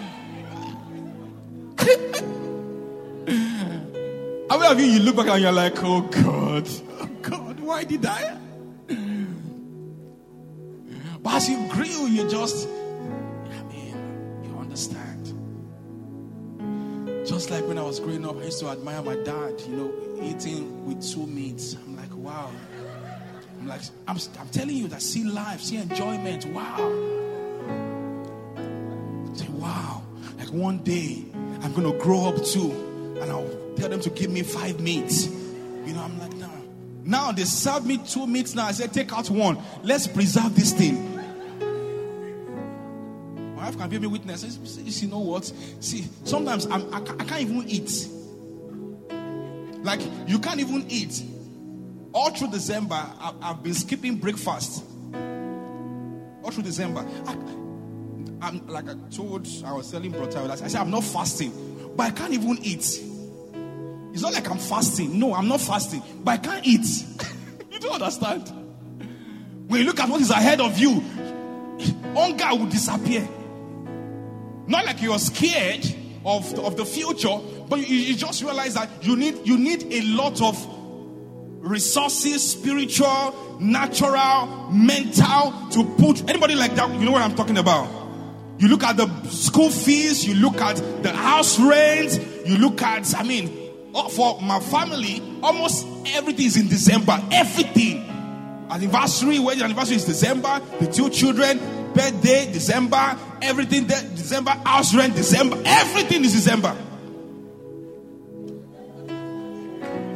How 4.55 4.61
many 4.61 4.71
of 4.71 4.79
you, 4.79 4.85
you 4.85 4.99
look 5.01 5.17
back 5.17 5.27
and 5.27 5.41
you're 5.41 5.51
like, 5.51 5.83
oh 5.83 5.99
God, 5.99 6.65
oh 7.01 7.09
God, 7.21 7.59
why 7.59 7.83
did 7.83 8.05
I? 8.05 8.37
But 11.21 11.33
as 11.33 11.49
you 11.49 11.67
grew, 11.67 12.07
you 12.07 12.25
just, 12.29 12.65
I 12.65 13.63
mean, 13.63 13.97
you 14.45 14.57
understand. 14.57 15.33
Just 17.27 17.51
like 17.51 17.67
when 17.67 17.77
I 17.77 17.81
was 17.81 17.99
growing 17.99 18.25
up, 18.25 18.37
I 18.37 18.45
used 18.45 18.61
to 18.61 18.69
admire 18.69 19.01
my 19.01 19.15
dad, 19.25 19.59
you 19.67 19.75
know, 19.75 19.93
eating 20.23 20.85
with 20.85 21.05
two 21.05 21.27
meats. 21.27 21.73
I'm 21.73 21.97
like, 21.97 22.15
wow. 22.15 22.49
I'm 23.59 23.67
like, 23.67 23.81
I'm, 24.07 24.17
I'm 24.39 24.47
telling 24.53 24.77
you 24.77 24.87
that 24.87 25.01
see 25.01 25.25
life, 25.25 25.59
see 25.59 25.75
enjoyment. 25.75 26.45
Wow. 26.45 26.77
Say, 29.33 29.49
wow. 29.49 30.01
Like 30.37 30.53
one 30.53 30.77
day, 30.77 31.25
I'm 31.61 31.73
going 31.73 31.91
to 31.91 31.99
grow 31.99 32.29
up 32.29 32.41
too, 32.41 32.71
and 33.21 33.31
I'll 33.31 33.49
tell 33.75 33.89
them 33.89 33.99
to 34.01 34.09
give 34.09 34.29
me 34.31 34.43
five 34.43 34.79
meats. 34.79 35.27
You 35.27 35.93
know, 35.93 36.01
I'm 36.01 36.19
like, 36.19 36.33
nah. 36.35 36.49
Now 37.03 37.31
they 37.31 37.43
serve 37.43 37.85
me 37.85 37.97
two 37.97 38.25
meats 38.27 38.55
now. 38.55 38.65
I 38.65 38.71
said, 38.71 38.93
take 38.93 39.13
out 39.13 39.29
one. 39.29 39.59
Let's 39.83 40.07
preserve 40.07 40.55
this 40.55 40.73
thing. 40.73 41.15
My 43.55 43.65
wife 43.65 43.77
can 43.77 43.89
be 43.89 43.99
me 43.99 44.07
witness. 44.07 45.01
You 45.01 45.07
know 45.07 45.19
what? 45.19 45.51
See, 45.79 46.05
sometimes 46.23 46.65
I'm, 46.65 46.93
I, 46.93 46.97
I 46.97 47.23
can't 47.23 47.41
even 47.41 47.63
eat. 47.67 48.07
Like, 49.83 50.01
you 50.27 50.39
can't 50.39 50.59
even 50.59 50.85
eat. 50.89 51.23
All 52.11 52.31
through 52.31 52.49
December, 52.49 53.05
I've, 53.19 53.35
I've 53.41 53.63
been 53.63 53.73
skipping 53.75 54.15
breakfast. 54.15 54.83
All 55.13 56.49
through 56.51 56.63
December. 56.63 57.05
I, 57.27 58.47
am 58.47 58.65
like 58.67 58.89
I 58.89 58.95
told, 59.11 59.47
I 59.63 59.73
was 59.73 59.91
telling 59.91 60.11
Brother, 60.11 60.39
I 60.51 60.55
said, 60.55 60.75
I'm 60.75 60.89
not 60.89 61.03
fasting, 61.03 61.51
but 61.95 62.07
I 62.07 62.11
can't 62.11 62.33
even 62.33 62.57
eat. 62.61 63.01
It's 64.13 64.21
not 64.21 64.33
like 64.33 64.49
I'm 64.49 64.57
fasting. 64.57 65.19
No, 65.19 65.33
I'm 65.33 65.47
not 65.47 65.61
fasting, 65.61 66.01
but 66.23 66.31
I 66.31 66.37
can't 66.37 66.65
eat. 66.65 66.85
you 67.71 67.79
don't 67.79 67.93
understand. 67.93 68.49
When 69.67 69.81
you 69.81 69.85
look 69.85 69.99
at 69.99 70.07
what 70.09 70.21
is 70.21 70.29
ahead 70.31 70.61
of 70.61 70.77
you, 70.77 71.01
hunger 72.13 72.47
will 72.51 72.67
disappear. 72.67 73.27
Not 74.67 74.85
like 74.85 75.01
you're 75.01 75.19
scared 75.19 75.85
of 76.25 76.55
the, 76.55 76.61
of 76.61 76.77
the 76.77 76.85
future, 76.85 77.37
but 77.67 77.79
you, 77.79 77.95
you 77.95 78.15
just 78.15 78.41
realize 78.41 78.73
that 78.75 78.89
you 79.01 79.15
need 79.15 79.45
you 79.45 79.57
need 79.57 79.91
a 79.91 80.01
lot 80.01 80.41
of 80.41 80.57
resources, 81.59 82.51
spiritual, 82.51 83.57
natural, 83.59 84.69
mental 84.71 85.53
to 85.71 85.83
put 85.97 86.27
anybody 86.29 86.55
like 86.55 86.75
that. 86.75 86.89
You 86.91 87.05
know 87.05 87.11
what 87.11 87.21
I'm 87.21 87.35
talking 87.35 87.57
about? 87.57 88.04
You 88.57 88.69
look 88.69 88.83
at 88.83 88.95
the 88.97 89.07
school 89.27 89.69
fees, 89.69 90.25
you 90.25 90.35
look 90.35 90.61
at 90.61 90.77
the 91.03 91.11
house 91.11 91.59
rent, 91.59 92.19
you 92.45 92.57
look 92.57 92.81
at, 92.81 93.13
I 93.15 93.23
mean, 93.23 93.51
oh, 93.93 94.07
for 94.09 94.41
my 94.41 94.59
family, 94.59 95.21
almost 95.43 95.85
everything 96.07 96.45
is 96.45 96.57
in 96.57 96.67
December. 96.69 97.21
Everything. 97.31 98.03
Anniversary, 98.69 99.39
wedding 99.39 99.63
anniversary 99.63 99.97
is 99.97 100.05
December. 100.05 100.61
The 100.79 100.87
two 100.87 101.09
children, 101.09 101.59
birthday, 101.93 102.51
December. 102.51 103.17
Everything, 103.41 103.87
December. 103.87 104.51
House 104.51 104.95
rent, 104.95 105.15
December. 105.15 105.61
Everything 105.65 106.23
is 106.23 106.33
December. 106.33 106.75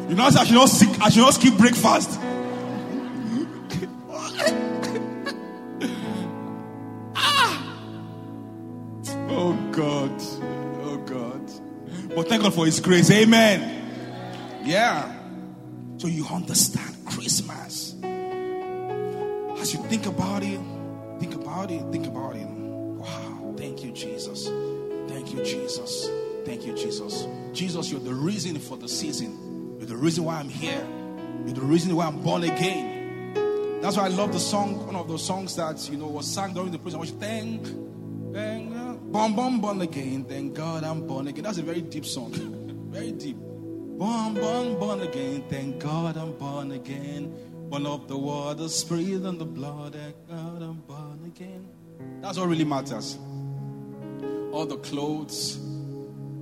You 0.09 0.15
know, 0.15 0.23
I 0.25 0.43
should 0.43 0.55
not 0.55 1.01
I 1.01 1.09
should 1.09 1.21
not 1.21 1.33
skip 1.35 1.55
breakfast. 1.55 2.19
God. 9.79 10.21
Oh 10.83 10.97
God. 11.05 12.13
But 12.13 12.27
thank 12.27 12.43
God 12.43 12.53
for 12.53 12.65
His 12.65 12.81
grace. 12.81 13.09
Amen. 13.11 14.61
Yeah. 14.65 15.09
So 15.97 16.07
you 16.07 16.25
understand 16.25 16.97
Christmas. 17.05 17.95
As 18.03 19.73
you 19.73 19.81
think 19.83 20.05
about 20.05 20.43
it, 20.43 20.59
think 21.21 21.33
about 21.33 21.71
it, 21.71 21.81
think 21.93 22.07
about 22.07 22.35
it. 22.35 22.45
Wow. 22.45 23.53
Thank 23.55 23.81
you, 23.81 23.91
Jesus. 23.91 24.47
Thank 25.07 25.33
you, 25.33 25.45
Jesus. 25.45 26.09
Thank 26.45 26.65
you, 26.65 26.73
Jesus. 26.75 27.25
Jesus, 27.53 27.89
you're 27.89 28.01
the 28.01 28.13
reason 28.13 28.59
for 28.59 28.77
the 28.77 28.89
season. 28.89 29.77
You're 29.77 29.87
the 29.87 29.95
reason 29.95 30.25
why 30.25 30.39
I'm 30.39 30.49
here. 30.49 30.85
You're 31.45 31.55
the 31.55 31.61
reason 31.61 31.95
why 31.95 32.07
I'm 32.07 32.21
born 32.21 32.43
again. 32.43 33.79
That's 33.81 33.95
why 33.95 34.05
I 34.05 34.09
love 34.09 34.33
the 34.33 34.39
song, 34.41 34.85
one 34.85 34.97
of 34.97 35.07
those 35.07 35.25
songs 35.25 35.55
that 35.55 35.89
you 35.89 35.95
know 35.95 36.07
was 36.07 36.29
sung 36.29 36.53
during 36.53 36.71
the 36.71 36.79
prison. 36.79 36.99
i 36.99 37.05
Thank, 37.05 37.65
thank, 37.65 37.88
born, 39.11 39.33
born, 39.33 39.59
born 39.59 39.81
again. 39.81 40.23
Thank 40.25 40.55
God 40.55 40.83
I'm 40.83 41.05
born 41.05 41.27
again. 41.27 41.43
That's 41.43 41.57
a 41.57 41.63
very 41.63 41.81
deep 41.81 42.05
song, 42.05 42.31
very 42.91 43.11
deep. 43.11 43.37
Born, 43.37 44.33
born, 44.35 44.79
born 44.79 45.01
again. 45.01 45.43
Thank 45.49 45.79
God 45.79 46.17
I'm 46.17 46.33
born 46.37 46.71
again. 46.71 47.35
Born 47.69 47.85
of 47.85 48.07
the 48.07 48.17
water, 48.17 48.69
spirit, 48.69 49.23
and 49.23 49.39
the 49.39 49.45
blood. 49.45 49.93
Thank 49.93 50.29
God 50.29 50.61
I'm 50.61 50.81
born 50.87 51.19
again. 51.25 51.67
That's 52.21 52.37
what 52.37 52.47
really 52.47 52.63
matters. 52.63 53.17
All 54.51 54.65
the 54.65 54.77
clothes, 54.77 55.59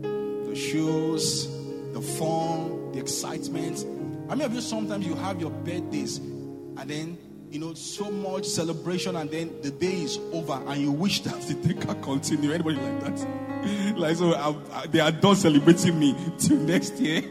the 0.01 0.55
shoes, 0.55 1.47
the 1.93 2.01
phone, 2.01 2.91
the 2.91 2.99
excitement. 2.99 3.85
I 4.29 4.35
mean, 4.35 4.45
of 4.45 4.53
you 4.53 4.61
sometimes 4.61 5.05
you 5.05 5.15
have 5.15 5.41
your 5.41 5.51
birthdays 5.51 6.17
and 6.17 6.89
then 6.89 7.17
you 7.49 7.59
know 7.59 7.73
so 7.73 8.11
much 8.11 8.45
celebration 8.45 9.15
and 9.15 9.29
then 9.29 9.61
the 9.61 9.71
day 9.71 10.01
is 10.01 10.19
over 10.33 10.61
and 10.67 10.81
you 10.81 10.91
wish 10.91 11.21
that 11.21 11.39
the 11.41 11.53
day 11.53 11.73
can 11.73 12.01
continue. 12.01 12.51
Anybody 12.51 12.77
like 12.77 12.99
that? 13.01 13.95
like 13.97 14.15
so, 14.15 14.33
I, 14.33 14.81
I, 14.81 14.87
they 14.87 14.99
are 14.99 15.11
done 15.11 15.35
celebrating 15.35 15.99
me 15.99 16.15
till 16.37 16.57
next 16.57 16.95
year. 16.99 17.23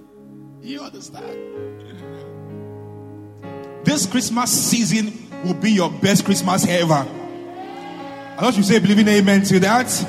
you 0.60 0.80
understand? 0.80 1.38
This 3.84 4.06
Christmas 4.06 4.50
season 4.50 5.12
will 5.44 5.54
be 5.54 5.72
your 5.72 5.90
best 5.90 6.24
Christmas 6.24 6.66
ever. 6.66 6.94
I 6.94 8.36
thought 8.40 8.56
you 8.56 8.62
say 8.62 8.78
believing 8.78 9.08
amen 9.08 9.42
to 9.44 9.60
that. 9.60 10.06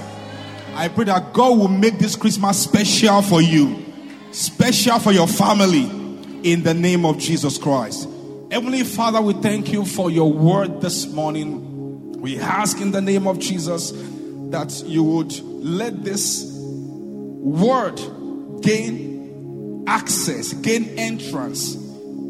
I 0.74 0.88
pray 0.88 1.06
that 1.06 1.34
God 1.34 1.58
will 1.58 1.68
make 1.68 2.00
this 2.00 2.15
Christmas 2.15 2.63
special 2.63 3.22
for 3.22 3.41
you 3.41 3.86
special 4.36 5.00
for 5.00 5.13
your 5.13 5.28
family 5.28 5.86
in 6.44 6.62
the 6.63 6.74
name 6.74 7.06
of 7.06 7.18
Jesus 7.18 7.58
Christ. 7.58 8.10
Heavenly 8.56 8.86
Father, 8.86 9.22
we 9.22 9.34
thank 9.34 9.74
you 9.74 9.84
for 9.84 10.10
your 10.10 10.32
word 10.32 10.80
this 10.80 11.08
morning. 11.08 12.22
We 12.22 12.39
ask 12.39 12.80
in 12.80 12.91
the 12.91 13.02
name 13.02 13.28
of 13.28 13.38
Jesus 13.38 13.91
that 13.91 14.82
you 14.86 15.04
would 15.04 15.38
let 15.41 16.06
this 16.06 16.50
word 16.54 18.00
gain 18.62 19.84
access, 19.88 20.54
gain 20.54 20.86
entrance, 20.98 21.76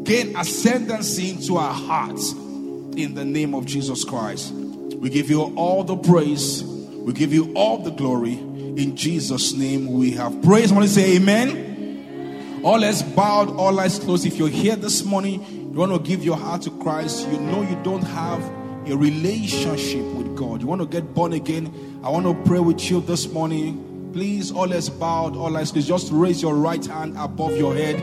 gain 0.02 0.36
ascendancy 0.36 1.30
into 1.30 1.58
our 1.58 1.72
hearts 1.72 2.32
in 2.32 3.14
the 3.14 3.24
name 3.24 3.54
of 3.54 3.64
Jesus 3.64 4.02
Christ. 4.02 4.52
We 4.52 5.10
give 5.10 5.30
you 5.30 5.42
all 5.54 5.84
the 5.84 5.96
praise, 5.96 6.64
we 6.64 7.12
give 7.12 7.32
you 7.32 7.52
all 7.54 7.78
the 7.78 7.92
glory. 7.92 8.32
In 8.32 8.96
Jesus' 8.96 9.52
name 9.52 9.92
we 9.92 10.10
have 10.10 10.42
praise. 10.42 10.72
I 10.72 10.74
want 10.74 10.88
to 10.88 10.92
say 10.92 11.14
amen. 11.18 12.62
All 12.64 12.84
eyes 12.84 13.00
bowed, 13.00 13.50
all 13.50 13.78
eyes 13.78 14.00
closed. 14.00 14.26
If 14.26 14.38
you're 14.38 14.48
here 14.48 14.74
this 14.74 15.04
morning, 15.04 15.55
you 15.76 15.80
want 15.80 15.92
to 15.92 15.98
give 16.08 16.24
your 16.24 16.38
heart 16.38 16.62
to 16.62 16.70
Christ, 16.70 17.28
you 17.28 17.38
know 17.38 17.60
you 17.60 17.78
don't 17.82 18.00
have 18.00 18.42
a 18.88 18.96
relationship 18.96 20.02
with 20.14 20.34
God. 20.34 20.62
You 20.62 20.66
want 20.66 20.80
to 20.80 20.86
get 20.86 21.12
born 21.12 21.34
again. 21.34 22.00
I 22.02 22.08
want 22.08 22.24
to 22.24 22.32
pray 22.48 22.60
with 22.60 22.90
you 22.90 23.02
this 23.02 23.30
morning. 23.30 24.10
Please, 24.14 24.50
all 24.50 24.72
eyes 24.72 24.88
bowed, 24.88 25.36
all 25.36 25.54
eyes 25.54 25.72
closed. 25.72 25.86
Just 25.86 26.10
raise 26.12 26.40
your 26.40 26.54
right 26.54 26.82
hand 26.86 27.14
above 27.18 27.58
your 27.58 27.74
head. 27.74 27.96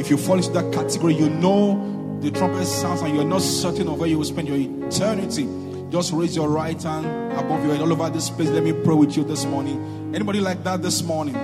If 0.00 0.08
you 0.08 0.16
fall 0.16 0.38
into 0.38 0.50
that 0.52 0.72
category, 0.72 1.12
you 1.14 1.28
know 1.28 2.18
the 2.22 2.30
trumpet 2.30 2.64
sounds 2.64 3.02
and 3.02 3.14
you're 3.14 3.26
not 3.26 3.42
certain 3.42 3.88
of 3.88 3.98
where 3.98 4.08
you 4.08 4.16
will 4.16 4.24
spend 4.24 4.48
your 4.48 4.56
eternity. 4.56 5.46
Just 5.90 6.14
raise 6.14 6.34
your 6.34 6.48
right 6.48 6.82
hand 6.82 7.04
above 7.38 7.62
your 7.66 7.74
head 7.74 7.82
all 7.82 7.92
over 7.92 8.08
this 8.08 8.30
place. 8.30 8.48
Let 8.48 8.62
me 8.62 8.72
pray 8.72 8.94
with 8.94 9.14
you 9.14 9.24
this 9.24 9.44
morning. 9.44 10.14
Anybody 10.14 10.40
like 10.40 10.64
that 10.64 10.80
this 10.80 11.02
morning? 11.02 11.34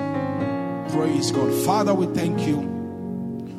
Praise 0.89 1.31
God. 1.33 1.53
Father, 1.67 1.93
we 1.93 2.07
thank 2.15 2.47
you. 2.47 2.61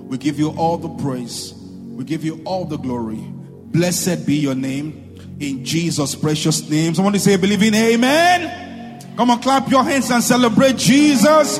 We 0.09 0.17
give 0.17 0.39
you 0.39 0.49
all 0.57 0.79
the 0.79 0.89
praise. 0.89 1.56
We 1.97 2.03
give 2.03 2.23
you 2.23 2.43
all 2.45 2.63
the 2.63 2.77
glory. 2.77 3.17
Blessed 3.17 4.27
be 4.27 4.35
your 4.35 4.53
name. 4.53 5.15
In 5.39 5.65
Jesus' 5.65 6.13
precious 6.13 6.69
name. 6.69 6.93
To 6.93 7.19
say, 7.19 7.37
believing 7.37 7.73
amen. 7.73 9.01
Come 9.17 9.31
on, 9.31 9.41
clap 9.41 9.67
your 9.71 9.83
hands 9.83 10.11
and 10.11 10.23
celebrate 10.23 10.77
Jesus. 10.77 11.57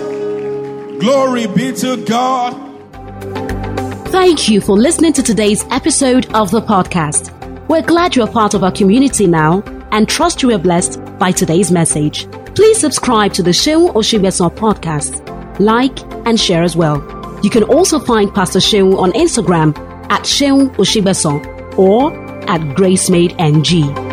Glory 0.99 1.47
be 1.47 1.73
to 1.77 2.05
God. 2.05 2.53
Thank 4.09 4.47
you 4.47 4.61
for 4.61 4.77
listening 4.77 5.13
to 5.13 5.23
today's 5.23 5.65
episode 5.71 6.31
of 6.35 6.51
the 6.51 6.61
podcast. 6.61 7.33
We're 7.67 7.81
glad 7.81 8.15
you're 8.15 8.27
part 8.27 8.53
of 8.53 8.63
our 8.63 8.71
community 8.71 9.25
now 9.25 9.63
and 9.91 10.07
trust 10.07 10.43
you 10.43 10.49
were 10.49 10.59
blessed 10.59 11.03
by 11.17 11.31
today's 11.31 11.71
message. 11.71 12.31
Please 12.53 12.79
subscribe 12.79 13.33
to 13.33 13.41
the 13.41 13.51
Seun 13.51 13.91
Osigbesan 13.95 14.55
podcast 14.55 15.27
like, 15.59 15.99
and 16.27 16.39
share 16.39 16.61
as 16.61 16.75
well. 16.75 16.97
You 17.41 17.49
can 17.49 17.63
also 17.63 17.97
find 17.97 18.31
Pastor 18.31 18.59
Seun 18.59 18.99
on 18.99 19.11
Instagram 19.13 19.86
at 20.09 20.23
Seun 20.23 20.69
Osigbesan 20.77 21.43
or 21.77 22.11
at 22.47 22.61
GraceMadeNG. 22.75 24.06